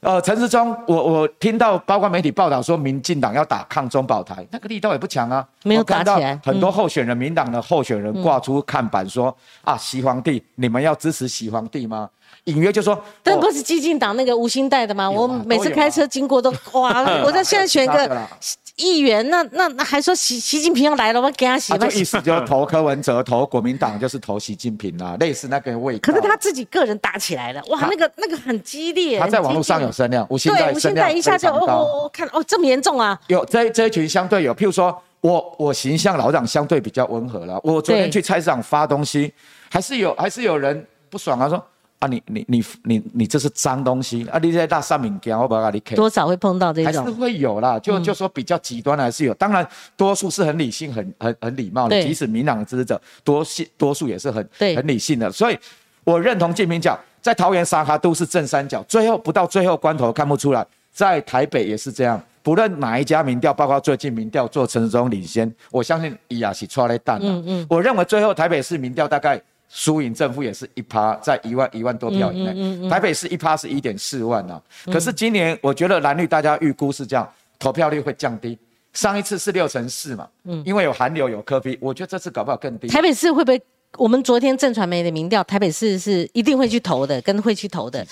[0.00, 12.10] 呃，陈时中，我我听到包括媒体报道说，民进党要打抗中保台，那个力道也不强啊，没有打起来很多候选人，民党的候选人挂出看板说、啊，习皇帝，你们要支持习皇帝吗？
[12.44, 15.10] 隐约就说，哦但不是激进党那个吴兴代的吗？
[15.10, 18.28] 我每次开车经过都 哇，我在现在选一个
[18.76, 21.98] 议员，那那那还说习习近平要来了，我给他洗啊，吧就。
[21.98, 26.00] 意思就是投柯文哲，投国民党就是投习近平啦，类似那个味道。
[26.02, 29.18] 可是他自己个人打起来了，哇，那个那个很激烈。
[29.18, 31.74] 他在网络上有声量，吴烈对，吴兴代声量一下就哦非常高。
[31.74, 33.18] 哦，哦看哦这么严重啊！
[33.28, 37.58] 有这这一群相对有，譬如说我我形象老长相对比较温和了。
[37.62, 39.32] 我昨天去菜市场发东西，
[39.70, 41.64] 还是有还是有人不爽啊，说
[42.04, 46.86] 啊你你你你你这是脏东西啊，你在大上面讲我不要你多少会碰到这种？
[46.86, 48.04] 还是种，会有啦，就嗯。
[48.04, 55.58] 就说比较极端的还是有，当然多数是很理性、很很很礼貌的，即使民党的支持者多数多数也是很很理性的，所以
[56.04, 62.22] 我认同建平讲，在桃园沙卡都是正三角，最后不到最后关头看不出来，在台北也是这样。
[62.42, 67.26] 不论哪一家民调，包括最近民调做陈时中领先，我相信伊也是出来蛋的。
[67.26, 67.66] 嗯嗯。
[67.70, 69.40] 我认为最后台北市民调大概
[69.76, 72.52] 输赢正负也是一趴，在一万一万多票以内。
[72.54, 74.62] 嗯台北市一趴是一点四万啊。
[74.86, 78.56] 可是今年我觉得蓝绿大家预估是这样，投票率会降低。
[78.92, 82.86] 上一次是六成四嘛，嗯因为有寒流有科比，我觉得这次搞不好更低。
[82.86, 83.60] 台北市会不会？
[83.98, 88.06] 我们昨天正传媒的民调，台北市是一定会去投的，跟会去投的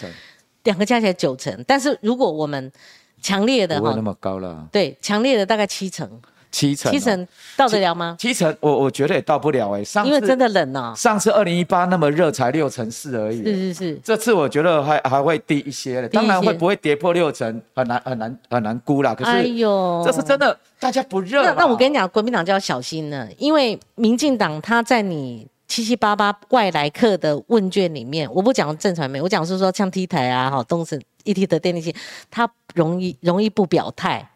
[0.64, 1.64] 两个加起来九成。
[1.66, 2.72] 但是如果我们
[3.20, 6.08] 强烈的哈不会那，么高了，对，强烈的大概七成，
[6.52, 8.14] 七成哦、七成到得了吗？
[8.18, 10.92] 七成，我我觉得也到不了哎、上次因为真的冷哦。
[10.94, 19.14] 上次二零一八那么热才六成四而已、是是是，这次我觉得还还会低一些的，低一些当然会不会跌破六成，很难很难很难估啦。
[19.14, 21.54] 可是哎是呦，这是真的，大家不热那。
[21.54, 31.94] 那我跟你讲，国民党就要小心了，因为民进党他在你七七八八外来客的问卷里面，我不讲正传媒，我讲是说像 T 台啊、哈东森、ET 的电力系，
[32.30, 34.28] 他容易容易不表态。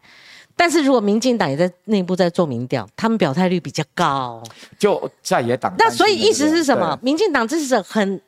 [0.59, 4.43] 但是如果民进党也在内部在做民调，他们表态率比较高。
[4.79, 6.97] 就在野党那所以意思是什么？
[7.01, 8.19] 民进党支持者很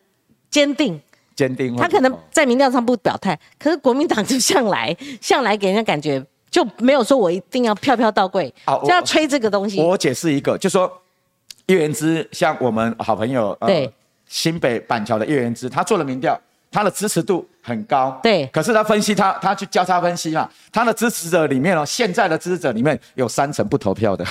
[0.51, 1.01] 坚定，
[1.35, 9.81] 坚定会他可能在民调上不表态，可是国民党就向来 向来给人家感觉就没有说我一定要票票到柜，啊我就要吹这个东西。
[9.81, 10.91] 我解释一个，就说
[11.65, 13.91] 叶元之，像我们好朋友，呃对，
[14.27, 16.39] 新北板桥的叶元之，他做了民调，
[16.71, 18.45] 他的支持度很高，对。
[18.47, 24.23] 可是他分析他，他去交叉分析嘛，他的支持者里面哦，现在的支持者里面有三成不投票的，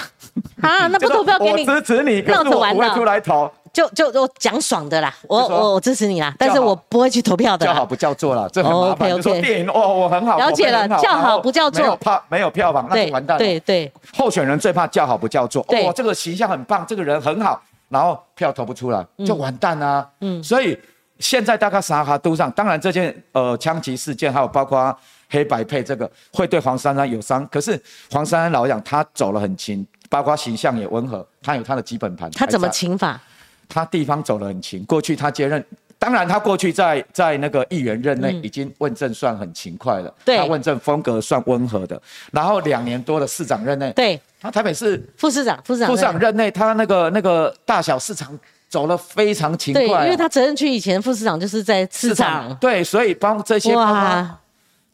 [0.60, 7.66] 啊，那不 投票给你我支持你，可闹是我不会出来投，就就我讲爽的啦，我我我支持你啦，但是我不会去投票的。
[7.66, 9.10] 叫好不叫座了，这很麻烦。
[9.10, 11.82] 哦就说 OK，OK 电影哦，我很好，了解了叫好不叫座。
[11.82, 13.38] 没有怕没有票房，那对就完蛋了。
[13.38, 15.86] 对对，候选人最怕叫好不叫座，对。
[15.86, 20.06] 哦，这个形象很棒，这个人很好，然后票投不出来，就完蛋啊。
[20.20, 20.78] 嗯，所以
[21.18, 24.96] 现在大概沙哈都上，当然这件呃枪击事件，还有包括
[25.28, 27.46] 黑白配这个，会对黄珊珊有伤。
[27.48, 32.30] 可是黄珊珊老实讲，他走了很勤，包括形象也温和，他有他的基本盘。
[32.32, 32.76] 他怎么还在？
[32.76, 33.20] 请法？
[33.68, 35.62] 他地方走得很勤，过去他接任
[35.98, 42.00] 当然，他过去在在那个议员任内嗯已经问政算很勤快了，对他问政风格算温和的。
[42.30, 48.38] 然后两年多的市长任内，对，他台北市副市长，副市长，副市长任内，他那个那个大小市场
[48.68, 54.38] 走了非常勤快因为他责任区以前副市长就是在市场，对，所以帮这些哇，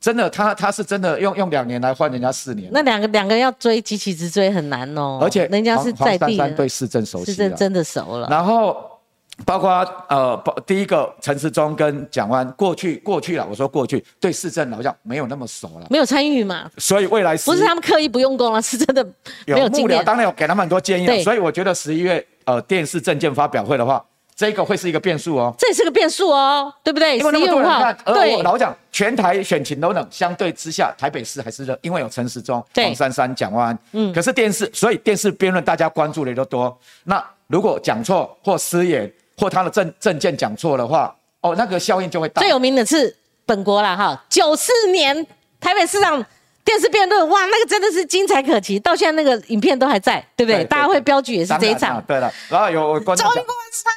[0.00, 8.76] 真的他他是真的用用两年来换人家四年，那两个两个人要追急起直追很难哦，而且人家是在地的，黄珊珊对市政熟悉啊，市政真的熟了，然后
[9.44, 9.70] 包括
[10.08, 19.02] 呃，包第一个陈时中跟蒋万过去过去了，我说过去对市政好像没有那么熟了，没有参与嘛，所以未来不是他们刻意不用功了，是真的
[19.46, 20.04] 没有幕僚经验。
[20.04, 24.04] 当然有给他们很多建议所以我觉得十一月呃电视证件发表会的话，
[24.36, 25.54] 这个会是一个变数哦。
[25.56, 27.18] 这也是个变数哦，对不对？
[27.18, 33.74] 因为那11月5号么多人看，而对我老讲，全台选情都冷，相对之下，台北市还是热，因为有陈时中、对黄珊珊、蒋万安。
[33.92, 36.76] 嗯嗯，可是电视，所以电视辩论大家关注的也都多。
[37.04, 42.48] 那如果讲错或失言，或他的证证件讲错的话，哦，那个效应就会大最。
[42.48, 43.16] 有名的是
[43.46, 45.26] 本国啦哈，九四年
[45.60, 46.24] 台北市长
[46.64, 50.60] 电视辩论，哇，那个真的是精彩可期，到现在那个影片都还在，对不对？
[50.60, 52.02] 对对大家会标举也是这一场。
[52.06, 53.90] 对了，然后有我观众讲中国赛，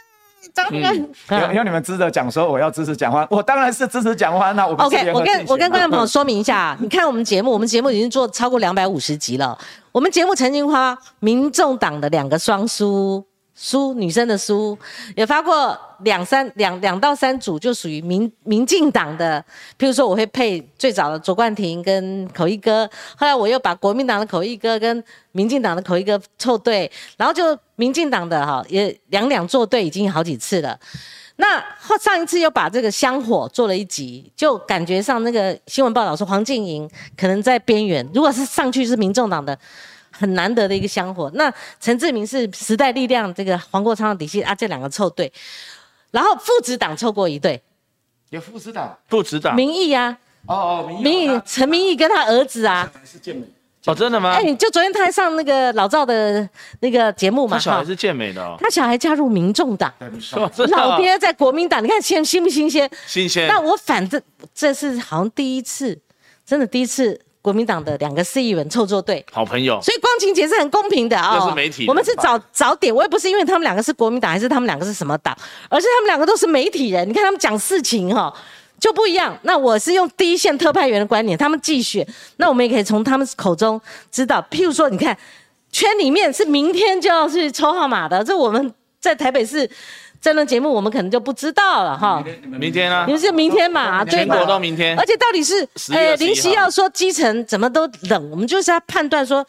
[0.54, 0.82] 张明
[1.30, 9.58] 有有你们支持讲说我要支持蒋欢，我当然是支持蒋万那我们是 OK，我跟我跟观众朋友说明一下，你看我们节目，我们节目已经做超过两百五十集了。
[9.92, 13.26] 我们节目曾经花民众党的两个双书，
[13.60, 14.78] 书女生的书，
[15.16, 19.44] 也发过两三两两到三组，就属于民民进党的。
[19.80, 22.88] 譬如说，我会配最早的卓冠廷跟口译哥，
[23.18, 30.80] 后来我又把国民党的口译哥跟民进党的口译哥凑对，然后就民进党的哈也两两作对，已经好几次了。
[31.40, 39.58] 那后上一次又把这个香火做了一集，就感觉上那个新闻报道说黄静莹可能在边缘，如果是上去是民众党的，
[40.18, 41.30] 很难得的一个香火。
[41.36, 45.32] 那陈志明是时代力量这个黄国昌的底细啊，这两个凑对，
[46.12, 47.62] 然后父子党凑过一对，
[48.30, 53.44] 有副市长不知道民意啊，哦哦，民民意陈明义跟他儿子啊，是健美，
[53.86, 54.44] 哦，真的吗哎，？
[54.44, 56.48] 你就昨天他还上那个老赵的
[56.82, 59.94] 那个节目嘛，他小孩是健美的哦，他小孩加入民众党，
[60.70, 62.90] 老爹在国民党，你看新新不新鲜？
[63.06, 63.48] 新鲜。
[63.48, 64.22] 那我反正
[64.54, 65.98] 这是好像第一次，
[66.46, 69.26] 真的第一次国民党的两个市议员凑作对。
[69.32, 75.34] 好朋友，所以光晴节是很公平的啊、又是媒体我们是早早点，我也不是因为他们两个是国民党，还是他们两个是什么党，
[75.70, 77.08] 而是他们两个都是媒体人。
[77.08, 78.34] 你看他们讲事情哈、
[78.82, 79.34] 就不一样。
[79.44, 83.80] 那我是用第一线特派员的观点，他们继续，那我们也可以从他们口中
[84.12, 85.18] 知道，譬如说，你看
[85.72, 89.70] 圈里面是明天就要去抽号码的，这我们在台北市
[90.20, 92.24] 这轮节目我们可能就不知道了哈。
[92.44, 94.04] 明天啊你，们是明天嘛？
[94.04, 95.06] 对嘛全国都明天而。
[95.06, 99.46] 且到底是10月21林夕要说基层怎么都冷，我们就是要判断说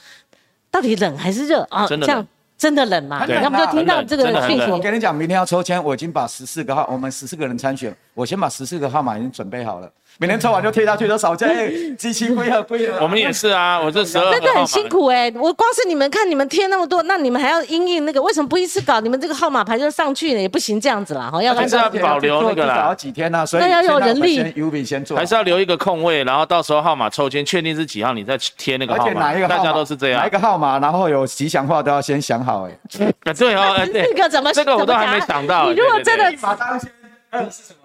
[0.71, 1.87] 到底冷还是热啊？
[1.87, 2.27] 真的冷这样
[2.59, 3.25] 真的冷嘛？
[3.27, 4.79] 那我们就听到这个讯息我。
[4.79, 9.89] 跟你讲，明天要抽签，我已经把十四个号，我们十四个人参选，我先把十四个号码已经准备好了，
[10.19, 12.99] 每天抽完就贴下去，都扫架，哎，机器归合归合。
[13.01, 14.89] 我们也是啊， 我这十二真的很辛。
[14.89, 19.01] 苦哎、我光是你们看你们贴那么多，那你们还要因应那个，为什么不一次搞？
[19.01, 23.47] 你们这个号码牌就上去了，也不行这样子啦，哈，要还是要保留那个啦至少要几天呢？
[23.47, 29.47] 所以那要有人力 U B 先做，还是要留一个空位，然后到时候号码抽签确定是几号，你再贴那个号而且哪一码。
[29.47, 30.31] 大个号码家都是这样哪一。
[30.31, 33.07] 个号码，然后有吉祥话都要先想好，哎。
[33.23, 35.71] 啊对哦，哎对这个怎么这个我都还没想到。
[35.71, 36.35] 你如果真的？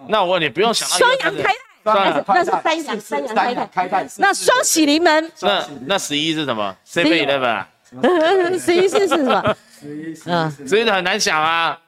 [0.08, 9.56] 那我问你不用想到双阳开算了那是三阳三阳开泰开泰，那双喜临门，那那十一是什么？Seven Eleven，十一是是什么？
[9.80, 11.78] 十一十嗯一十一很难想啊。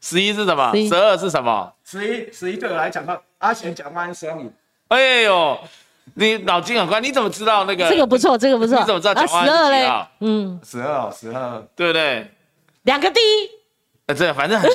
[0.00, 0.70] 十一是什么？
[0.86, 1.72] 十二是什么？
[1.82, 4.50] 十一十一对我来讲的，阿贤讲完双语，
[4.88, 5.58] 哎呦，
[6.12, 7.88] 你脑筋很快，你怎么知道那个？
[7.88, 8.78] 这个不错，这个不错。
[8.78, 9.90] 你怎么知道讲话十二嘞？
[10.20, 12.30] 嗯，十二哦十二，对不对？
[12.82, 13.48] 两个第一，
[14.06, 14.68] 呃，这反正很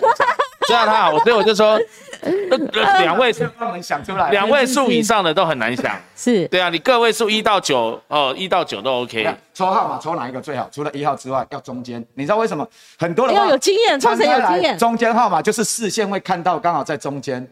[0.70, 1.80] 这样他好，所以我就说，
[2.22, 2.58] 呃
[3.02, 4.30] 两位先帮我们想出来。
[4.30, 5.96] 两位数以上的都很难想。
[6.16, 9.28] 是对啊，你个位数一到九哦，一到九都 OK。
[9.54, 10.70] 抽号码抽哪一个最好？
[10.72, 12.06] 除了一号之外，要中间。
[12.14, 12.68] 你知道为什么？
[13.00, 14.78] 很多人要有经验，冲绳有经验。
[14.78, 17.46] 中间号码就是视线会看到，刚好在中间。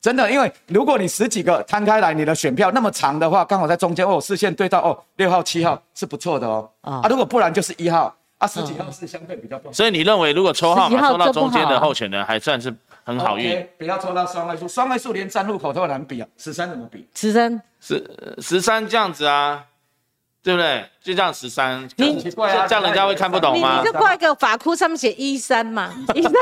[0.00, 6.70] 真的，因为如果你十几个摊开来，你的选票那么长的话，刚好在中间哦，视线对到哦，六号、七号是不错的哦。
[6.82, 9.72] 啊啊，如果不然就是一号啊，十几号是相对比较不好。
[9.72, 12.74] 所以你认为，如果抽号码抽到中间的候选人，还算是
[13.04, 16.28] 很好运不要抽到双位数，双位数连站路口都很难比啊。
[16.36, 17.06] 十三怎么比？
[17.14, 19.64] 十三，十十三这样子啊，
[20.42, 20.88] 对不对？
[21.02, 23.92] 就这样十三，你奇怪啊这样人家会看不懂吗你就？
[23.98, 26.32] 挂一个法库，上面写一三嘛，一三。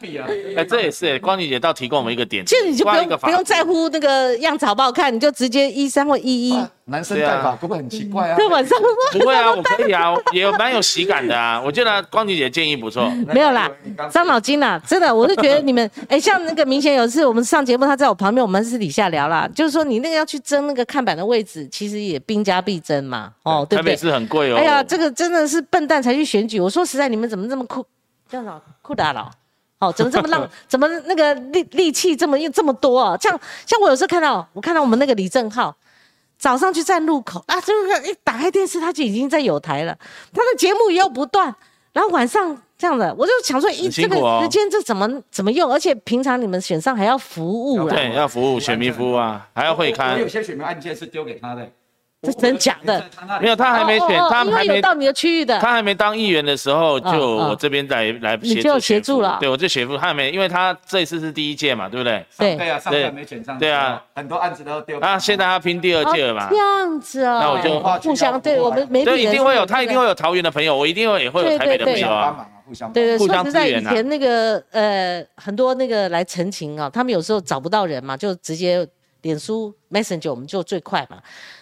[0.00, 0.26] 必啊。
[0.56, 6.66] 哎，这也是光女姐倒提供我们一个点子，其实你就不用不用在乎那个样子好不好看，你就直接一三或一一。
[6.90, 8.34] 男生戴发不会很奇怪啊？
[8.34, 8.78] 对，晚上
[9.12, 11.60] 不会啊，我可以啊，也有蛮有喜感的啊。
[11.62, 13.10] 我觉得光女姐建议不错。
[13.26, 13.70] 没有啦，
[14.10, 23.90] 伤脑筋啦，真的，我是觉得你们，哎，像那个明显有一次我们上节目，他在我旁边，我们私底下聊啦，就是说你那个要去争那个看板的位置，其实也兵家必争嘛，哦，对不对？
[23.92, 24.56] 台北市很贵哦。
[24.56, 26.58] 哎呀，这个真的是笨蛋才去选举。
[26.58, 27.84] 我说实在，你们怎么这么酷？
[28.30, 29.30] 叫什么酷大佬？
[29.80, 30.48] 哦，怎么这么浪？
[30.66, 33.16] 怎么那个力力气这么这么多啊？
[33.20, 35.76] 像像我有时候看到，我看到我们那个李正浩。
[36.38, 39.98] 早上去站路口啊，这个一打开电视，他就已经在有台了。
[40.32, 41.52] 他的节目也要不断，
[41.92, 45.68] 然后晚上这样的，我就想说，一这个时间这怎么怎么用？
[45.68, 50.16] 而且平常你们选上还要服务了，对，要服务选民服务啊，还要会看。
[50.20, 51.68] 有些选民案件是丢给他的。
[52.20, 53.00] 这真假的？
[53.40, 55.56] 没有，他还没选，他还没到你的区域的。
[55.60, 59.38] 他还没当议员的时候，就我这边来来协助协助了。
[59.38, 62.26] 对，我就协助他还没，因为他这一次是第一届嘛，对不对？
[62.36, 63.56] 对对啊，上届没选上。
[63.56, 64.98] 对啊，很多案子都丢。
[64.98, 66.48] 啊，现在他拼第二届了嘛？
[66.50, 69.04] 这样子啊，那我就互相对我们没。
[69.04, 72.44] 对，一定会有，他一定会有桃园的朋友，我一定会也会有台北的朋友啊。
[72.66, 78.86] 互相对对，说实在，以前那个呃，很多那个来澄清啊，他们有时候找不到人嘛，就直接
[79.22, 81.18] 脸书 Messenger，我们就最快嘛。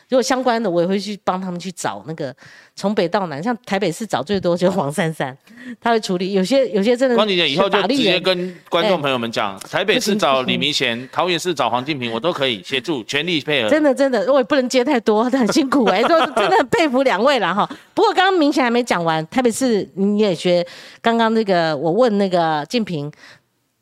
[0.08, 2.32] 如果相关的，我也会去帮他们去找那个
[2.76, 5.36] 从北到南，像台北市找最多就是黄珊珊，
[5.80, 6.32] 他会处理。
[6.32, 7.16] 有些有些真的。
[7.16, 13.68] 光姐姐以后就直接跟观众朋友们讲，台北市找李明贤，桃园市找黄静平，我都可以协助，全力配合。
[13.68, 17.68] 真的真的，我也不能接太多，很辛苦哎， 都真的很佩服两位了哈。
[17.92, 20.64] 不过刚刚明显还没讲完，台北市你也学
[21.00, 23.10] 刚刚那个，我问那个静平，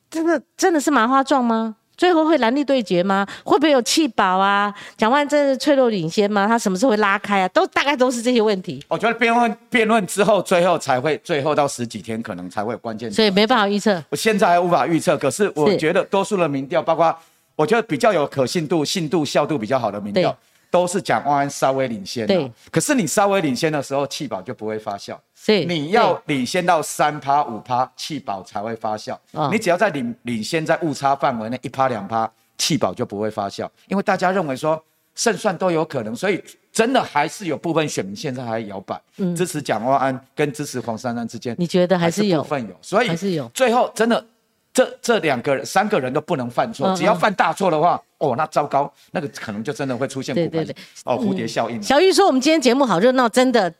[0.09, 1.77] 真的真的是麻花状吗？
[1.97, 3.27] 最后会蓝绿对决吗？
[3.45, 4.75] 会不会有弃保啊？
[4.97, 6.47] 蒋万真是脆弱领先吗？
[6.47, 7.49] 他什么时候会拉开啊？
[7.49, 8.85] 都大概都是这些问题。
[8.89, 13.11] 我觉得辩论辩论之后，最后才会最后到十几天，可能才会有关键。
[13.11, 14.03] 所以没办法预测。
[14.11, 17.17] 我现在还无法预测，可是我觉得多数的民调，包括
[17.57, 20.37] 我觉得比较有可信度、信度、效度比较好的民调。
[20.75, 22.51] 都是蒋万安稍微领先，对。
[22.69, 25.17] 可是你稍微领先的时候，气保就不会发酵。
[25.33, 25.65] 是。
[25.67, 29.17] 你要领先到三趴五趴，气保才会发酵。
[29.53, 33.69] 你只要在领领先在误差范围内一趴两趴，气保就不会发酵。
[33.87, 34.83] 因为大家认为说
[35.15, 39.01] 胜算都有可能，所以真的还是有部分选民现在还摇摆，
[39.37, 41.55] 支持蒋万安跟支持黄珊珊之间。
[41.57, 42.77] 你觉得还是有部分有？
[42.83, 43.49] 所以还是有。
[43.55, 44.27] 最后真的。
[44.75, 51.83] 这这两个人、三个人都不能犯错，只要犯大错的话，哦，那糟糕，那个可能就真的会出现对对对哦蝴蝶效应。
[51.83, 53.73] 小玉说：“我们今天节目好热闹，真的，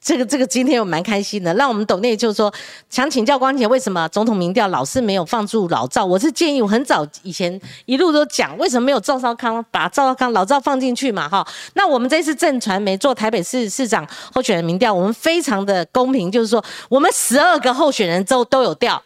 [0.00, 1.52] 这个这个今天我蛮开心的。
[1.54, 2.52] 让我们董内就是说，
[2.88, 6.04] 想请教光姐，为什么总统民调老是没有放住老赵？
[6.04, 11.28] 我是建议，我很早以前一路都讲，为什么没有赵少康把赵少康老赵放进去嘛？
[11.28, 19.02] 哈，那我们这次正传媒做台北市市长候选人民调，我们非常的公平，就是说我们十二个候选人都都有调。”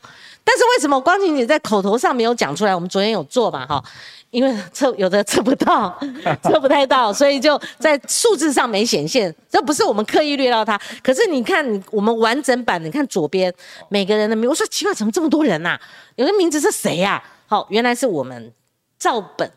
[0.46, 2.74] 但是为什么光晴姐在口头上没有讲出来？
[2.74, 3.82] 我们昨天有做嘛，哈，
[4.30, 5.98] 因为测有的测不到，
[6.44, 9.34] 测不太到，所以就在数字上没显现。
[9.48, 13.52] 这不是我们刻意略到它，可是你看我们完整版，你看左边
[13.88, 15.78] 每个人的名，我说奇怪，怎么这么多人呐？
[16.16, 17.22] 有的名字是谁呀？
[17.46, 18.52] 好，原来是我们
[18.98, 19.50] 照本，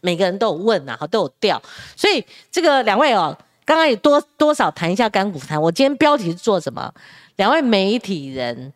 [0.00, 1.60] 每个人都有问呐，哈，都有调。
[1.96, 5.60] 所以这个两位哦，刚刚也多多少谈一下干股谈。
[5.60, 6.94] 我今天标题是做什么？
[7.34, 8.72] 两位媒体人。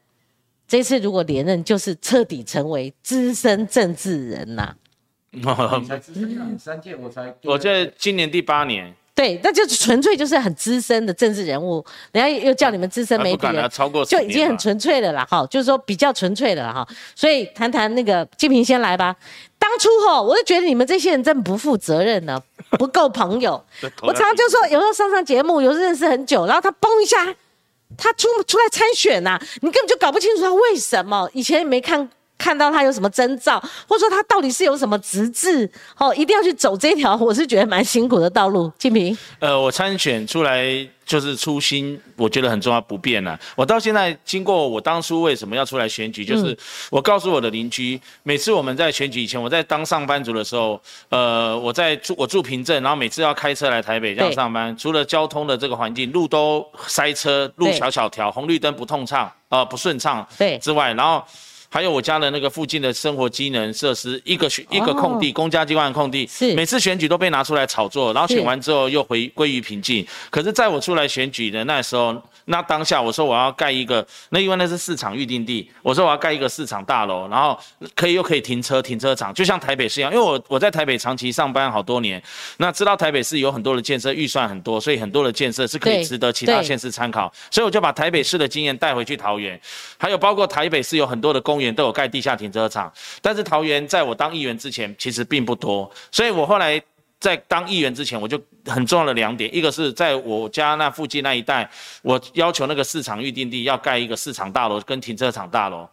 [0.74, 4.74] 这次如果连任，就是彻底成为资深政治人呐。
[5.86, 8.92] 才资深三届， 我才我这今年第八年。
[9.14, 15.46] 对，那就是纯粹就是很资深的政治人物，人家又叫你们资深媒体人，超过就已经很纯粹的了哈。
[15.46, 16.84] 就是说比较纯粹的哈。
[17.14, 19.14] 所以谈谈那个金平先来吧。
[19.60, 23.64] 当初哈，我就觉得你们这些人真不负责任呢，不够朋友。
[24.02, 27.32] 我常常就说，有时候上上节目，有时候认识很久，然后他嘣一下。
[27.96, 33.58] 他出出来参选呐，你根本就搞不清楚他为什么，以前也没看看到他有什么征兆，
[33.88, 38.72] 或者说他到底是有什么资质，哦，一定要去走这条，我是觉得蛮辛苦的道路。
[38.78, 40.88] 金平，呃，我参选出来。
[41.06, 43.38] 就是初心，我觉得很重要，不变了。
[43.54, 46.56] 我到现在经过我当初为什么要出来选举，就是
[46.88, 50.80] 我告诉我的邻居，每次我们在选举以前，我在当上班族的时候，
[51.10, 61.22] 呃，我在住我住平镇，然后每次要开车来台北这样上班，除了交通的这个环境，路都塞车，路小小条，红绿灯不通畅，呃，不顺畅，对之外，然后。
[61.74, 70.06] 还有我家的那个附近的生活机能设施，一个选一个空地，公家机关的空地，是每次选举都被拿出来炒作，然后选完之后又回归于平静。
[70.30, 72.14] 可是在我出来选举的那时候。
[72.46, 77.58] 那当下我说我要盖一个，那因为那是市场预定地，我说我要盖一个市场大楼，然后
[77.94, 82.22] 可以又可以停车停车场，就像台北市一样，因为我我在台北长期上班好多年，
[82.58, 89.58] 那知道台北市有很多的建设预算很多，所以很多的建设是可以值得其他县市参考，所以我就把台北市的经验带回去桃园，
[89.96, 91.63] 还有包括台北市有很多的公园。
[91.72, 92.92] 都有盖地下停车场，
[93.22, 96.82] 但是桃园在我当议员之前其实并不多，所以我后来
[97.20, 98.36] 在当议员之前，我就
[98.66, 101.70] 很重要的两点，一个是在我家那附近那一带，
[102.02, 105.88] 我要求那个市场预定地要盖一个市场大楼跟停车场大楼，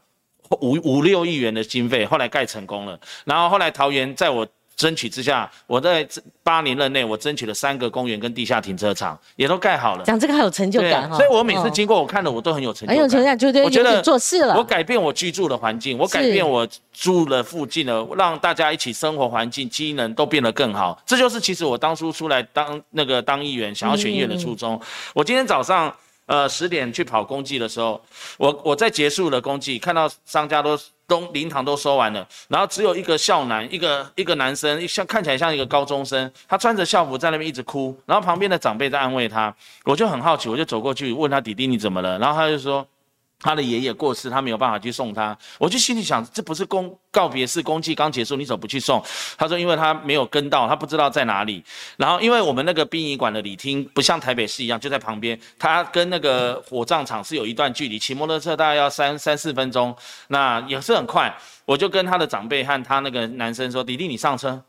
[0.62, 4.48] 五五六亿元的经费，后来盖成功了，然后后来桃园在我。
[4.82, 10.04] 争取之下，我在这八年任内，我争取了三个公园跟地下停车场，也都盖好了。
[10.04, 12.96] 讲这个还有成就感哈，所以我每次哦经过，我看了我都很有成就感。
[12.96, 14.58] 很有成就感，就对，我觉得做事了。
[14.58, 21.00] 我改变我居住的环境，我改变我住的附近的，让大家一起生活环境、机能都变得更好。
[21.06, 24.82] 这就是其实我当初出来当那个当议员，想要选议员的初衷。
[25.14, 28.02] 我今天早上呃十点去跑公祭的时候，
[28.38, 30.76] 我我在结束了公祭，看到商家都
[31.12, 39.54] 东灵堂都收完了，然后只有一个校男，一个一个男生，像看起来像一个高中生，他穿着校服在那边一直哭，然后旁边的长辈在安慰他，
[39.84, 42.88] 我就很好奇，我就走过去问他弟弟你怎么了，然后他就说。
[43.42, 45.38] 他的爷爷过世，他没有办法去送他。
[45.58, 49.04] 我就心里想，这不是公告别式，公祭刚结束，你怎么不去送？
[49.38, 51.64] 他说，因为他没有跟到，他不知道在哪里。
[51.98, 59.96] 然后，因为我们那个殡仪馆的礼厅不像台北市一样就在旁边，他跟那个火葬场是有一段距离，骑摩托车大概要三三四分钟，
[60.28, 61.36] 那也是很快。
[61.66, 64.62] 我就跟他的长辈和他那个男生说：“弟弟，你上车，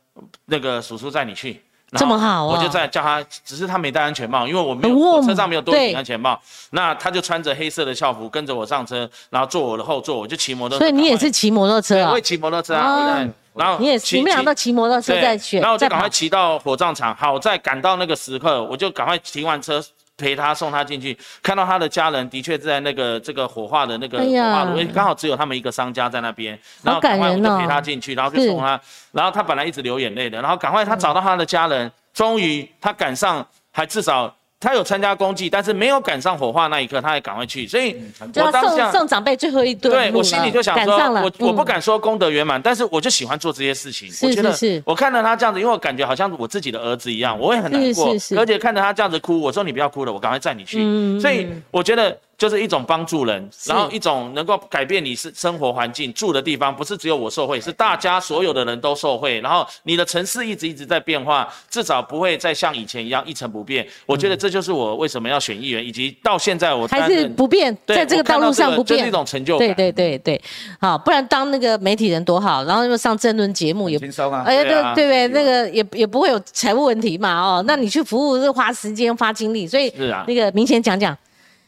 [0.47, 1.61] 那个叔叔载你去。”
[1.95, 6.41] 这么好啊我就在叫他，只是他没戴安全帽，因为我没有哦我车上没有多对顶安全帽。
[6.71, 10.85] 那他就穿着黑色的校服跟着我上车，然后坐我的后座，我就骑摩托车。
[10.85, 12.23] 所以你也是骑摩托车啊对我也？
[12.23, 19.83] 骑摩托车啊，然后你也是，骑你们俩都骑摩托车对在选，然后我就赶快骑到火葬场，好在赶到那个时刻，我就赶快停完车。
[20.23, 37.97] 陪他送他进去，看到他的家人的确在那个这个火化的那个火化炉，刚好只有他们一个商家在那边，然后赶快我就陪他进去，然后就送他，然后他本来一直流眼泪的，然后赶快他找到他的家人，终于他赶上，还至少他有参加公祭，但是没有赶上火化那一刻，他也赶快去，所以
[38.37, 39.91] 我当下送长辈最后一顿。
[39.91, 44.09] 对我心里就想说，我我不嗯敢说功德圆满，但是我就喜欢做这些事情。
[44.09, 50.79] 是我觉得我看到他这样子，因为我感觉好像我自己的儿子一样，我也很难过而且看着他这样子哭，我说你不要哭了，我赶快载你去。
[50.81, 59.41] 嗯所以我觉得就是一种帮助人，然后一种能够改变你是生活环境住的地方，不是只有我受惠，是大家所有的人都受惠。
[59.41, 63.87] 然后你的城市一直一直在变化，至少不会再像以前一样一成不变。
[64.07, 69.13] 我觉得这就是我为什么要选议员，以及到现在我还是不变，在这个道路上不变这个就是一。
[69.13, 69.69] 种成就感。
[69.69, 70.43] 对对对对，
[70.81, 74.43] 好，不然当那个媒体人多好，然后又上争论节目也轻松啊。
[74.45, 81.17] 哎呀，对啊对对对，那个也也不会有财务问题嘛，哦，那你去服务是花时间花精力，所以是啊那个明显讲讲，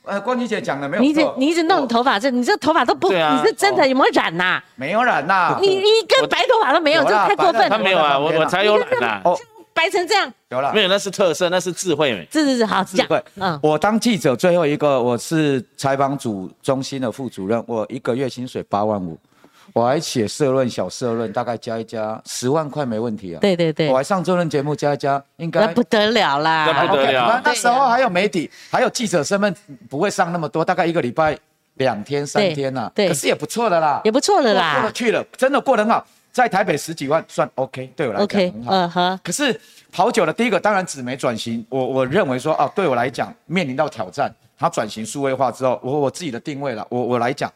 [0.04, 3.40] 呃，光琪姐讲的没有你一直错，你一直弄你头发，这你这头发都不，对啊。
[3.40, 4.60] 你是真的有没有染呐？
[4.76, 9.38] 没有染呐，你你一根白头发都没有，有啦这太过分了，他没有啊，我我才有染呐、哦，
[9.72, 10.82] 白成这样，有了没。
[10.82, 12.28] 有，那是特色，那是智慧美。
[12.30, 13.06] 是是是，好讲。
[13.06, 19.18] 对，，嗯，我当记者最后一个，我是采访组中心的副主任，我一个月薪水八万五，
[19.74, 23.40] 我还写社论小社论，大概加一加十万块没问题啊。
[23.40, 23.88] 对对对。
[23.88, 27.26] 我，还上周论节目加一加，应该那不得了啦，那不得了。
[27.28, 29.52] 那那时候还有媒体，还有记者身份，
[29.90, 31.36] 不会上那么多，大概一个礼拜
[31.74, 33.08] 两天三天呐、对对。
[33.08, 34.74] 可是也不错的啦，也不错的啦。
[34.74, 39.60] 过啦得去了，真的过得很好，在台北十几万算 OK，对我来讲，OK，嗯呵，可是
[39.90, 47.52] 跑久了，第一个当然纸媒转型，我我认为说啊，对我来讲面临到挑战，它转型数位化之后，我我自己的定位了，我我来讲，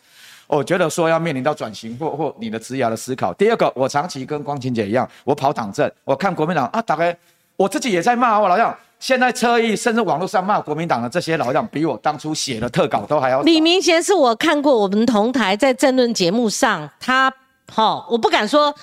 [0.48, 3.32] 我觉得说要面临到转型或或你的职涯的思考。
[3.34, 7.16] 第二个，我长期跟光晴姐一样，我跑党政，我看国民党啊，大概
[7.56, 8.76] 我自己也在骂我老样。
[8.98, 13.42] 现在侧翼甚至网络上骂国民党的这些老将，比我当初写的特稿都还要少。
[13.44, 17.32] 李明贤是我看过我们同台在政论节目上，他
[17.70, 18.74] 好、我不敢说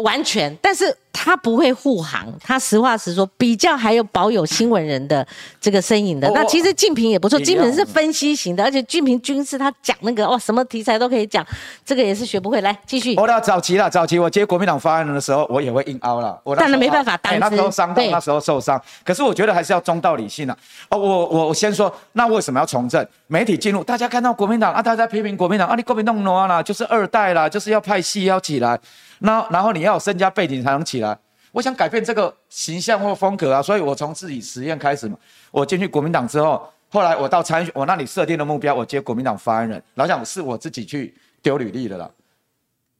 [0.00, 5.26] 完全，但是他不会护航，他实话实说，比较还有保有新闻人的
[5.60, 6.28] 这个身影的。
[6.28, 11.44] 哦那其实静平也不错，静平是分析型的，而且静平军事他讲那个哇，什么题材都可以讲，
[11.82, 12.58] 这个也是学不会。
[12.58, 16.36] 来继续，我到早期了，早期我接国民党发言人的时候，我也会硬凹了。
[16.42, 18.82] 我那时候当然没办法那时候伤到，对那时候受伤。
[19.04, 20.56] 可是我觉得还是要中道理性啊。
[20.88, 23.06] 哦，我我我先说，那为什么要从政？
[23.28, 28.76] 媒体进入，大家看到国民党啊，大家批评国民党啊，你国民党挪啦，就是二代啦，就是要派系要起来，
[29.20, 31.18] 那然后你要有身家背景才能起来。
[31.52, 35.16] 我想改变这个形象或风格啊，所以我从自己实验开始嘛。
[35.50, 42.08] 我进去国民党之后，后来我到参选，我那里设定的目标，我接国民党发言人，老蒋是我自己去丢履历的啦。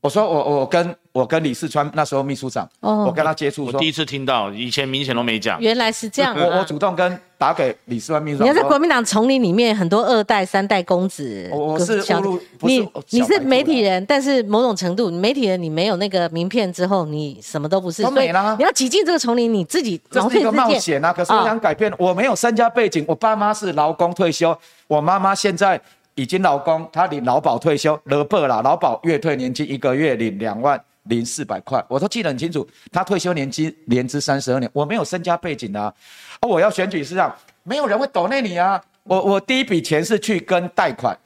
[0.01, 5.61] 我说我我跟我跟李四川那时候秘书长，哦我跟他接触我第，一次听到，以前明显都没讲。
[5.61, 6.40] 原来是这样、啊。
[6.40, 11.49] 我我主动跟打给李四川秘书长，你要在国民党丛林里面，很多二代、三代公子。
[11.51, 18.03] 我我是小误入你你是媒体人，但是某种程度，媒体人你没有那个名片之后，你什么都不是。
[18.03, 20.53] 所以都没啦你要挤进这个丛林，你自己毛这是一个。
[20.53, 21.12] 冒险啊！
[21.12, 25.80] 可是我啊想改变，我没有身家背景，我爸妈是劳工退休，我妈妈现在
[26.18, 32.66] 已经老公，他领劳保退休，勒报啦，劳保月退年金一个月领两万零四百块，我都记得很清楚。
[32.90, 35.94] 他退休年金年资三十二年，我没有身家背景啊，
[36.40, 37.32] 啊，我要选举是这样，
[37.62, 38.82] 没有人会抖内你啊。
[39.05, 41.16] 我我第一笔钱是去跟贷款，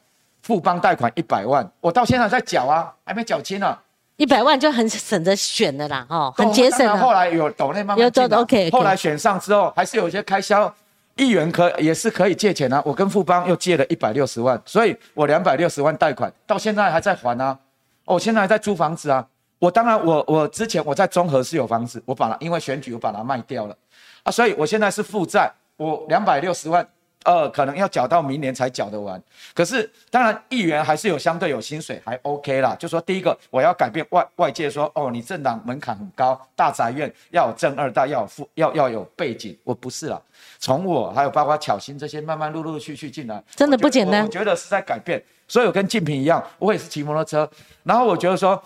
[0.43, 3.75] 富邦贷款一百万，我到现在在缴啊，还没缴清呢。
[4.19, 10.73] 一百万就很省着选的啦，哦，很节省然后来有抖内慢慢有抖 OK，OK 后来选上之后还是有一些开销，
[11.17, 12.83] 议员可也是可以借钱啊。
[12.85, 17.59] 我跟富邦又借了一百六十万，所以我两百六十万贷款到现在还在还啊。
[18.05, 19.27] 我现在还在租房子啊。
[19.59, 23.77] 我当然我我之前我在中和是有房子，我把它因为选举我把它卖掉了
[24.25, 26.87] 啊，所以我现在是负债，我两百六十万。
[27.25, 29.21] 呃，可能要缴到明年才缴得完。
[29.55, 32.75] 可是，当然，议员还是有相对有薪水，还 OK 啦。
[32.79, 39.57] 就说第一个，我要改变外外界说，哦，你政党门槛很高，大宅院要有正二代，要有富，要要有背景。
[39.65, 40.21] 我不是啦，
[40.59, 45.23] 从我还有包括巧心这些，慢慢陆陆续续进来，真的不简单我觉得是在改变。
[45.47, 47.49] 所以我跟静平一样，我也是骑摩托车，
[47.85, 48.63] 然后我觉得说。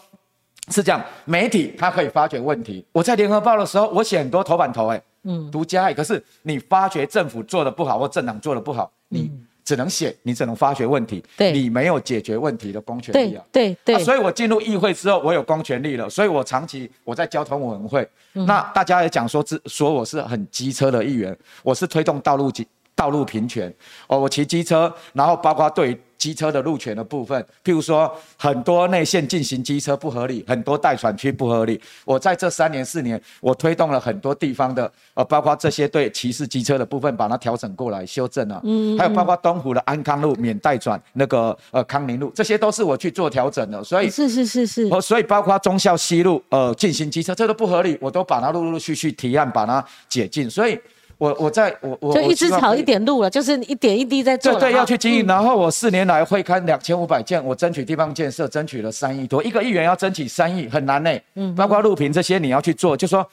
[0.68, 2.84] 是这样，媒体它可以发掘问题。
[2.90, 5.92] 我在联合报的时候，我写很多头版头，哎，嗯，独家。
[5.92, 9.30] 可是你发觉政府做的不好，或政党做的不好，你
[9.64, 13.44] 只能写，你只能发觉问题，对你没有解决问题的公权力啊。
[13.50, 18.08] 对对啊，所以我进入议会之后，我有公权力了，所以我长期我在交通委员会。
[18.34, 22.66] 嗯那大家也讲说，之说我是很机车的议员，我是推动道路机
[22.96, 23.72] 道路平权。
[24.08, 31.78] 哦，我骑机车，然后包括对于机车的路权的部分，譬如说很多内线进行机车不合理，很多待转区不合理。
[32.06, 38.58] 我在这三年四年，我推动了很多地方的，呃，包括这些对歧视机车的部分，把它调整过来修正啊。
[38.64, 43.84] 嗯，还有包括东湖的安康路免待转，那个呃康宁路，这些都是我去做调整的。
[43.84, 50.48] 所以是是是是，哦，所以包括忠孝西路，呃，进行机车，这都不合理，我都把它陆陆续续提案，把它解禁。
[50.48, 50.80] 所以
[51.18, 52.86] 我，我在我我就一直炒一。
[52.86, 54.52] 点路了，就是一点一滴在做。
[54.52, 55.26] 对对，要去经营。
[55.26, 59.42] 然后我四年来会刊两千五百件，我争取地方建设，争取了三亿多。
[59.42, 61.10] 一个议员要争取三亿很难呢。
[61.34, 63.28] 嗯，包括录屏这些你要去做，就说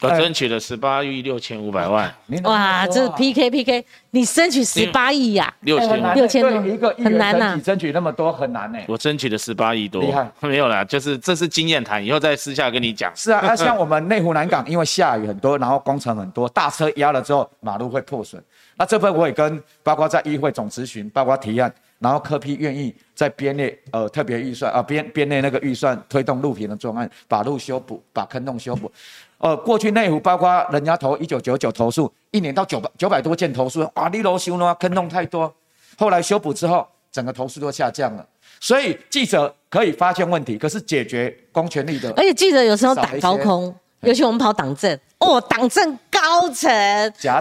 [0.00, 5.52] 我争取了十八亿六千五百万，您哇，这是 PK PK，你争取十八亿呀？
[5.62, 8.78] 六千难六千多很难呐争取争取那么多很难呢。
[8.86, 13.10] 我争取了十八亿多，厉害没有啦，就是这是经验谈，以后再私下跟你讲。
[13.16, 18.40] 是啊，那像我们内湖南港，因为下雨很多，然后工程很多，大车压了之后，马路会破损。
[18.76, 28.90] 那这份我也跟包括在议会总咨询，包括提案，然后科批愿意在编列呃特别预算啊编编列那个预算推动路平的专案，把路修补，把坑洞修补。
[29.38, 35.54] 呃，过去内湖包括人家投一九九九投诉，一年到九百九百多件投诉，哇，你楼修呢坑洞太多，
[35.96, 38.26] 后来修补之后，整个投诉都下降了。
[38.58, 46.68] 所以记者可以发现问题，可是解决公权力的而且记者有时候打高空，尤其我们跑党政，哦，党政高层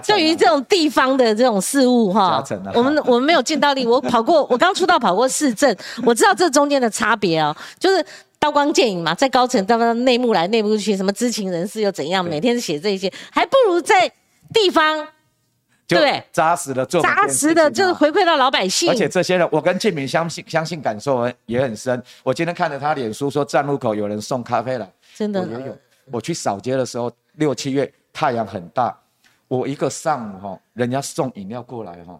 [0.06, 2.44] 对于这种地方的这种事务哈
[2.76, 3.88] 我们我们没有尽到力。
[3.88, 5.76] 我跑过，我刚出道跑过市政，
[6.06, 8.06] 我知道这中间的差别哦，就是。
[8.39, 12.23] 刀光剑影嘛，在高层到内幕来内幕去，什么知情人士又怎样？
[12.23, 14.07] 每天写这些，还不如在
[14.53, 14.97] 地方
[15.88, 18.89] 对不对扎实的做扎实的，就是回馈到老百姓。
[18.89, 22.01] 而且这些人，我跟建明相信相信感受也很深。
[22.23, 25.77] 我今天看着他脸书说站路口有人送咖啡来，真的我也有。
[26.11, 28.97] 我去扫街的时候，六七月太阳很大，
[29.47, 32.18] 我一个上午哈，人家送饮料过来哈，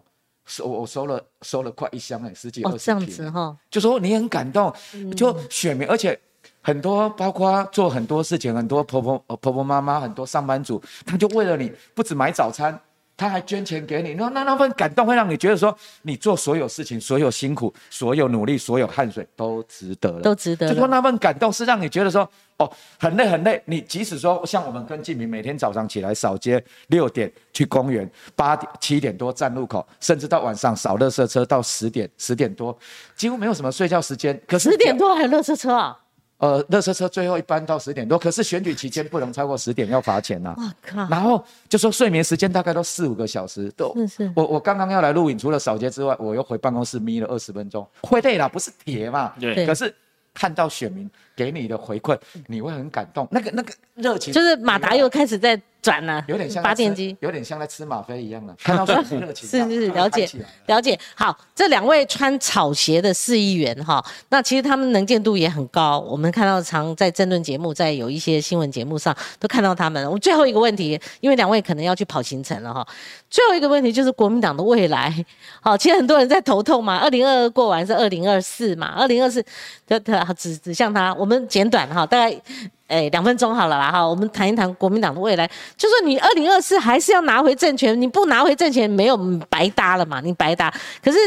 [0.48, 3.14] 收我收了收了快一箱哎，十几二哦，这样十瓶。
[3.14, 4.74] 子哈，就说你很感动，
[5.14, 6.18] 就选民，而且
[6.62, 12.78] 很多包括做很多事情，很多婆婆呃婆婆妈妈，很多上班族，他就为了你不止买早餐，
[13.18, 20.68] 他还捐钱给你，那那那份感动会让你觉得说，你做所有事情，所有辛苦，所有努力，所有汗水都值得了，都值得。
[20.68, 23.60] 就说那份感动是让你觉得说，哦，很累很累。
[23.64, 32.78] 你即使说像我们跟静明每天早上起来扫街，六点去公园，八点七点多站路口，甚至到晚上扫垃圾车到十点十点多，
[33.16, 34.40] 几乎没有什么睡觉时间。
[34.46, 35.98] 可是十点多还有热车车啊！
[36.38, 41.08] 呃，热车车最后一班到十点多，可是选举期间不能超过十点，要罚钱呐、哇靠！
[41.10, 49.32] 然后就说睡眠时间大概都四五个小时，都是是我我刚刚要来录影，除了扫街之外，我又回办公室眯了二十分钟，会累啦，不是铁嘛。
[49.40, 49.92] 对对可是
[50.32, 52.16] 看到选民给你的回馈，
[52.46, 57.16] 你会很感动，那个那个热情就是马达又开始在转了，有点像发电机。
[57.20, 60.98] 有点像在吃吗啡一样的， 看到选民热情， 是是是， 了解了了解。
[61.14, 65.98] 好，这两位穿草鞋的市议员哈，那其实他们能见度也很高。
[66.00, 70.04] 我们看到常在争论节目，在有一些新闻节目上都看到他们。
[70.04, 72.86] 我们最后一个问题，因为两位可能要去跑行程了哈。
[73.30, 75.12] 最后一个问题就是国民党的未来。
[75.60, 76.98] 好，其实很多人在头痛嘛。
[76.98, 79.42] 二零二二过完是二零二四嘛，二零二四
[79.86, 82.40] 的的指指向他，我们简短哈，大概。
[82.88, 85.48] 哎，两分钟好了啦哈，我们谈一谈国民党的未来。
[85.76, 89.16] 就说你二零二四还是要拿回政权，你不拿回政权，没有
[89.48, 90.72] 白搭了嘛，你白搭。
[91.04, 91.18] 可是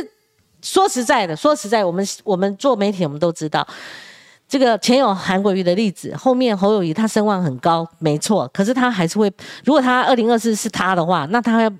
[0.61, 3.65] 说实在的，说实在，我们我们做媒体，我们都知道。
[4.47, 8.49] 这个前有韩国瑜的例子，后面侯友谊他声望很高，没错。
[8.51, 9.31] 可是他还是会，
[9.63, 11.71] 如果他二零二四是他的话，那他要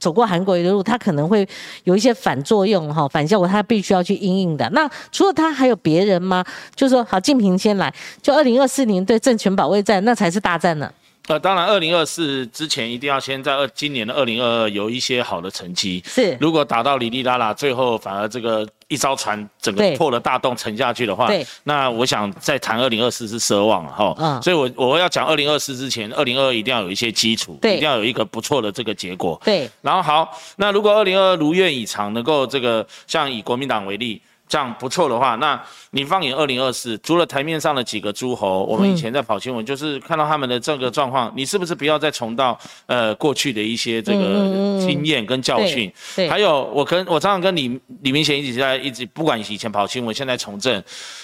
[0.00, 1.46] 走过韩国瑜的路，他可能会
[1.84, 4.68] 有一些反作用哈，反效果，他必须要去应应的。
[4.70, 6.44] 那除了他还有别人吗？
[6.74, 10.90] 就是说，好，静平先来，就二零二四年对政权保卫战，那才是大战呢。
[11.28, 16.02] 呃，当然，二零二四之前一定要先在二今年的二零二二有一些好的成绩。
[16.06, 21.30] 是，如果打到里里拉拉，最后反而这个一艘船整个破了大洞沉下去的话，
[21.64, 24.14] 那我想再谈二零二四是奢望了哈。
[24.18, 29.40] 嗯，所以我我要讲二零二四之前，二零二二一定要有一些基础，对，一定要有一个不错的这个结果。
[29.44, 34.20] 对，然后好，那如果二零二二如愿以偿，能够这个像以国民党为例。
[34.50, 35.58] 这样不错的话，那
[35.92, 45.90] 你放眼二零二四，除了台面上的几个诸侯，我们以前在跑新闻，就是看到他们的这个状况，你是不是不要再重蹈呃过去的一些这个经验跟教训？
[46.16, 50.82] 对，还有我跟我常常跟李李明贤一起在一直，不管以前跑新闻，现在从政，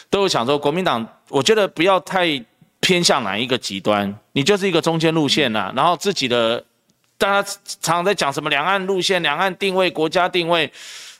[0.08, 2.40] 都有想说国民党，我觉得不要太
[2.78, 6.62] 偏向哪一个极端，你就是一个中间路线呐，然后自己的
[7.18, 7.48] 大家
[7.80, 10.70] 常常在讲什么两岸路线、两岸定位、国家定位。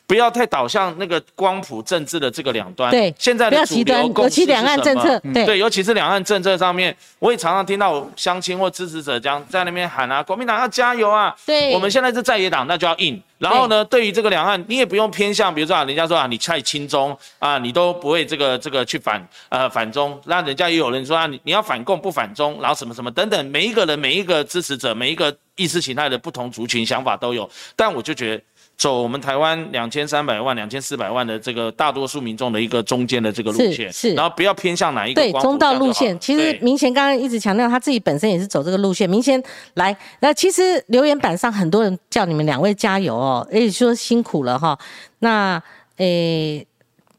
[0.07, 2.91] 不要太导向那个光谱政治的这个两端。
[2.91, 5.19] 对，现在的主流共识是两岸政策。
[5.33, 11.35] 对，尤其是两岸政策上面，我也常常听到乡亲或支持者将在那边喊啊，国民党要加油啊。
[11.45, 13.21] 对，我们现在是在野党，那就要硬。
[13.39, 28.43] 然后呢，对于这个两岸，你也不用偏向，比如说啊，人家说啊，你太亲中啊，你都不会这个这个去反呃反中，那人家也有人说啊，你你要反共不反中，然后什么什么等等，每一个人每一个支持者，每一个意识形态的不同族群想法都有，但我就觉得。
[28.77, 36.19] 走我们台湾两千三百万、两千四百万的这个大多数民众的一个中间的这个路线，是，然后不要偏向哪一个对中道路线。
[36.21, 39.09] 其实明贤刚刚一直强调他自己本身也是走这个路线。
[39.09, 39.43] 明贤
[39.75, 44.79] 来，那其实留言板上很多人叫你们两位加油哦，也说辛苦了哈。
[45.21, 45.63] 那
[45.97, 46.67] 诶。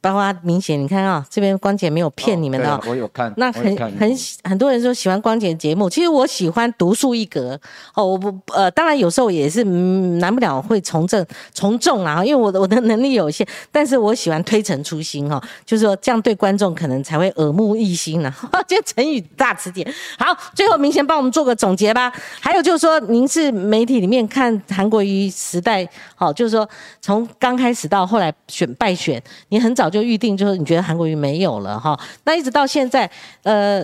[0.08, 3.34] 包括明显，你看啊，这边光姐没有骗你们的，我有看。
[3.36, 4.10] 那很很
[4.44, 7.60] 很多人说喜欢光姐节目，其实我喜欢独树一格
[7.94, 8.06] 哦。
[8.06, 18.34] 我不呃，当然有时候也是难不了会从政从众啊，因为我的我的能力有限，但是我喜欢推陈出新哈，就是说这样对观众可能才会耳目一新呢。
[18.68, 19.92] 这成语大词典。
[20.18, 22.14] 好，最后明显帮我们做个总结吧。
[22.40, 26.70] 还有就是说，您是媒体里面看韩国瑜时代，好，就是说
[27.02, 29.20] 从刚开始到后来选败选，
[29.50, 29.88] 你很早。
[29.88, 33.10] 早就预定，就是你觉得韩国瑜没有了哈，那一直到现在，
[33.42, 33.84] 呃，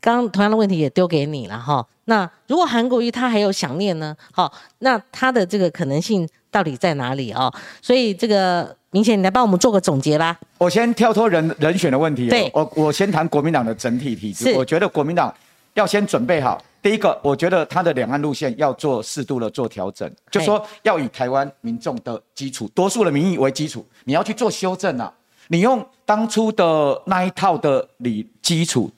[0.00, 1.86] 刚同样的问题也丢给你了哈。
[2.06, 4.16] 那如果韩国瑜他还有想念呢？
[4.32, 7.52] 好，那他的这个可能性到底在哪里哦？
[7.82, 10.38] 所以这个明显你来帮我们做个总结吧。
[10.56, 14.52] 我先跳脱人人选的问题，对，我我先谈国民党的整体体制。
[14.54, 15.32] 我觉得国民党
[15.74, 16.62] 要先准备好。
[16.80, 25.12] 第一个，我觉得他的两岸路线要做适度的做调整，就说要以台湾民众的基础、多数的民意为基础，你要去做修正啊。
[25.52, 28.90] 你用当初的那一套的理基础，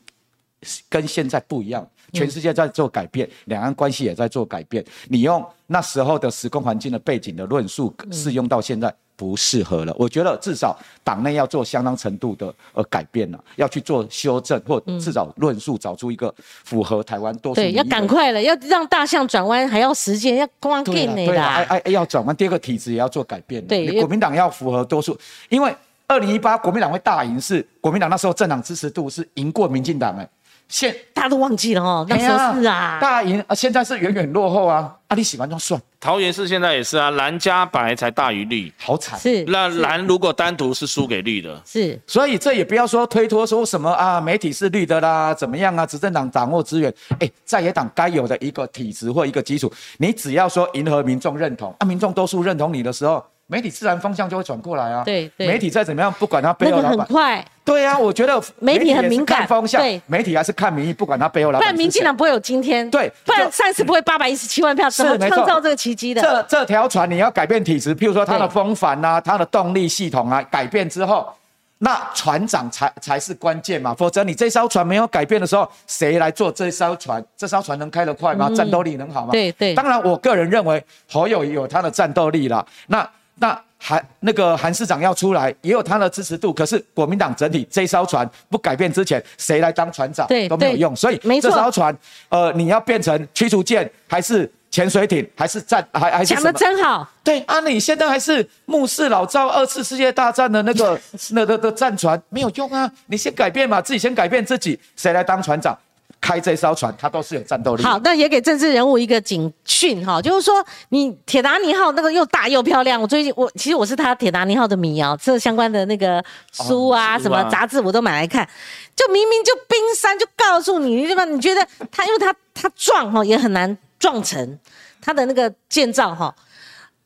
[0.89, 1.85] 跟现在不一样。
[2.12, 4.85] 全世界在做改变，两岸关系也在做改变。
[5.09, 9.93] 你用那时候的时空环境的背景的论述适用到现在不适合了。
[9.98, 17.60] 我觉得至少党内要做相当程度的呃改变了，要去做修正，或至少论述找出一个符合台湾多数。
[17.60, 21.26] 对，要赶快了，要让大象转弯还要时间，要光电的。
[21.26, 22.36] 对啊，哎哎，要转弯。
[22.36, 23.66] 第二个体制也要做改变。
[23.66, 25.18] 对，国民党要符合多数，
[25.48, 25.74] 因为。
[26.06, 30.28] 二零一八国民党会大赢，是国民党那时候政党支持度是赢过民进党哎，
[30.68, 35.81] 现大家都忘记了哦，那时候是啊，大赢啊，现在是远远落后啊，啊你喜欢就算。
[35.98, 39.18] 桃园市现在也是啊，蓝加白才大于绿，好惨。
[39.18, 45.86] 是，那蓝如果单独是输给绿的，是，所以这也不要说推脱说什么啊，媒体是绿的啦，怎么样啊？
[45.86, 53.24] 执政党掌握资源，哎，在野党该有的一个体制或一个基础，你只要说迎合民众认同，啊，民众多数认同你的时候。
[53.46, 55.04] 媒体自然方向就会转过来啊。
[55.04, 55.46] 对对。
[55.46, 56.98] 媒体再怎么样，不管他背后老板。
[56.98, 57.44] 很快。
[57.64, 59.46] 对啊，我觉得媒体很敏感。
[59.46, 59.80] 方向。
[59.80, 60.00] 对。
[60.06, 61.60] 媒体还是看民意，不管他背后老板。
[61.60, 62.88] 不然民进党不会有今天。
[62.90, 63.12] 对。
[63.24, 66.22] 不然上次不会八百一十七万票，怎么创造这个奇迹的？
[66.22, 71.30] 这这条船你要改变体质，譬如说它的风帆啊，它的动力系统啊，改变之后，
[71.78, 73.94] 那船长才才是关键嘛。
[73.94, 77.22] 否则你这艘船没有改变的时候，谁来做这艘船？
[77.36, 78.50] 这艘船能开得快吗？
[78.54, 79.32] 战斗力能好吗？
[79.32, 79.74] 对对。
[79.74, 82.66] 当然，我个人认为侯友有他的战斗力了。
[82.86, 83.06] 那
[83.36, 83.61] 那。
[83.86, 86.51] 韩那个韩市长要出来，也有他的支持度。
[86.55, 90.97] 可是国民党整体这艘船不改变之前，谁来当船长都没有用。
[90.97, 91.94] 所以这艘船，
[92.31, 97.06] 呃，你要变成驱逐舰，还是潜水艇，还是战，还还是讲的真好。
[97.23, 100.98] 对啊，你现在还是目视老赵二次世界大战的那个
[101.32, 102.90] 那的的战船，没有用啊。
[103.09, 105.78] 你先改变嘛，自己先改变自己，谁来当船长？
[106.24, 107.82] 开这艘船，它都是有战斗力。
[107.82, 118.48] 好，那也给政治人物一个警讯哈，就是说你铁达尼号那个又大又漂亮，我最近我其实我是他铁达尼号的迷啊，这相关的那个书啊、哦什么杂志我都买来看，
[118.96, 121.26] 就明明就冰山就告诉你对吧？
[121.26, 121.60] 你觉得
[121.92, 124.59] 它因为它它撞哈也很难撞成，
[125.02, 126.34] 它的那个建造哈。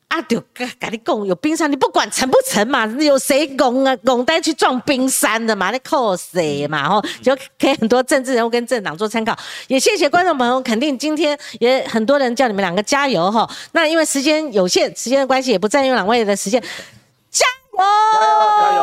[0.09, 5.69] 啊，就跟跟你讲，有冰山，你不管成不成嘛，有谁拱啊拱带去撞冰山的嘛？
[5.69, 6.89] 那靠谁嘛？
[6.89, 9.37] 吼，就给很多政治人物跟政党做参考。
[9.67, 13.47] 也谢谢观众朋友，肯定今天也很多人叫你们两个加油哈。
[13.71, 16.61] 那因为时间有限，时间的关系，也不占用两位的时间，
[17.79, 18.39] 加油！
[18.59, 18.81] 加油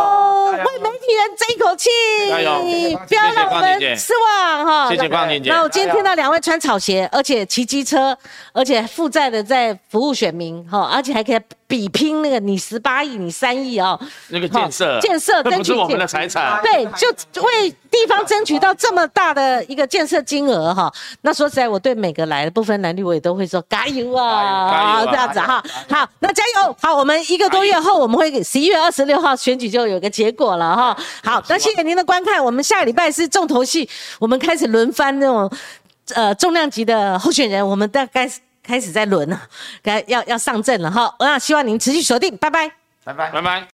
[0.56, 1.88] 加油为媒体人争一口气，
[2.28, 2.62] 加油
[3.06, 4.88] 不要让我们失望哈。
[4.88, 8.16] 谢谢邝婷姐那我今天听到两位穿草鞋，而且骑机车，
[8.52, 13.98] 而且负债的在服务选民哈，而且还可以比拼那个你十八亿，你三亿哦。
[14.28, 16.60] 那个建设，建设那争取不是我们的财产。
[16.62, 20.92] 对，就为地方争取到这么大的一个建设金额哈。
[21.22, 25.62] 那说实在，我对每个来的不分男女，我也都会说加油啊，这样子哈。
[25.88, 26.76] 好，那加油！
[26.80, 30.96] 好，我们一个多月后，我们会十一月二十六号选举就有个结果了哈。
[31.24, 33.88] 好，那谢谢您的观看，我们下个礼拜是重头戏，
[34.18, 35.50] 我们开始轮番那种
[36.14, 38.30] 呃重量级的候选人，我们大概
[38.66, 39.40] 开始在轮了，
[39.82, 41.14] 该要要上阵了哈。
[41.20, 42.70] 那希望您持续锁定，拜拜。
[43.04, 43.30] 拜拜。
[43.30, 43.64] 拜拜。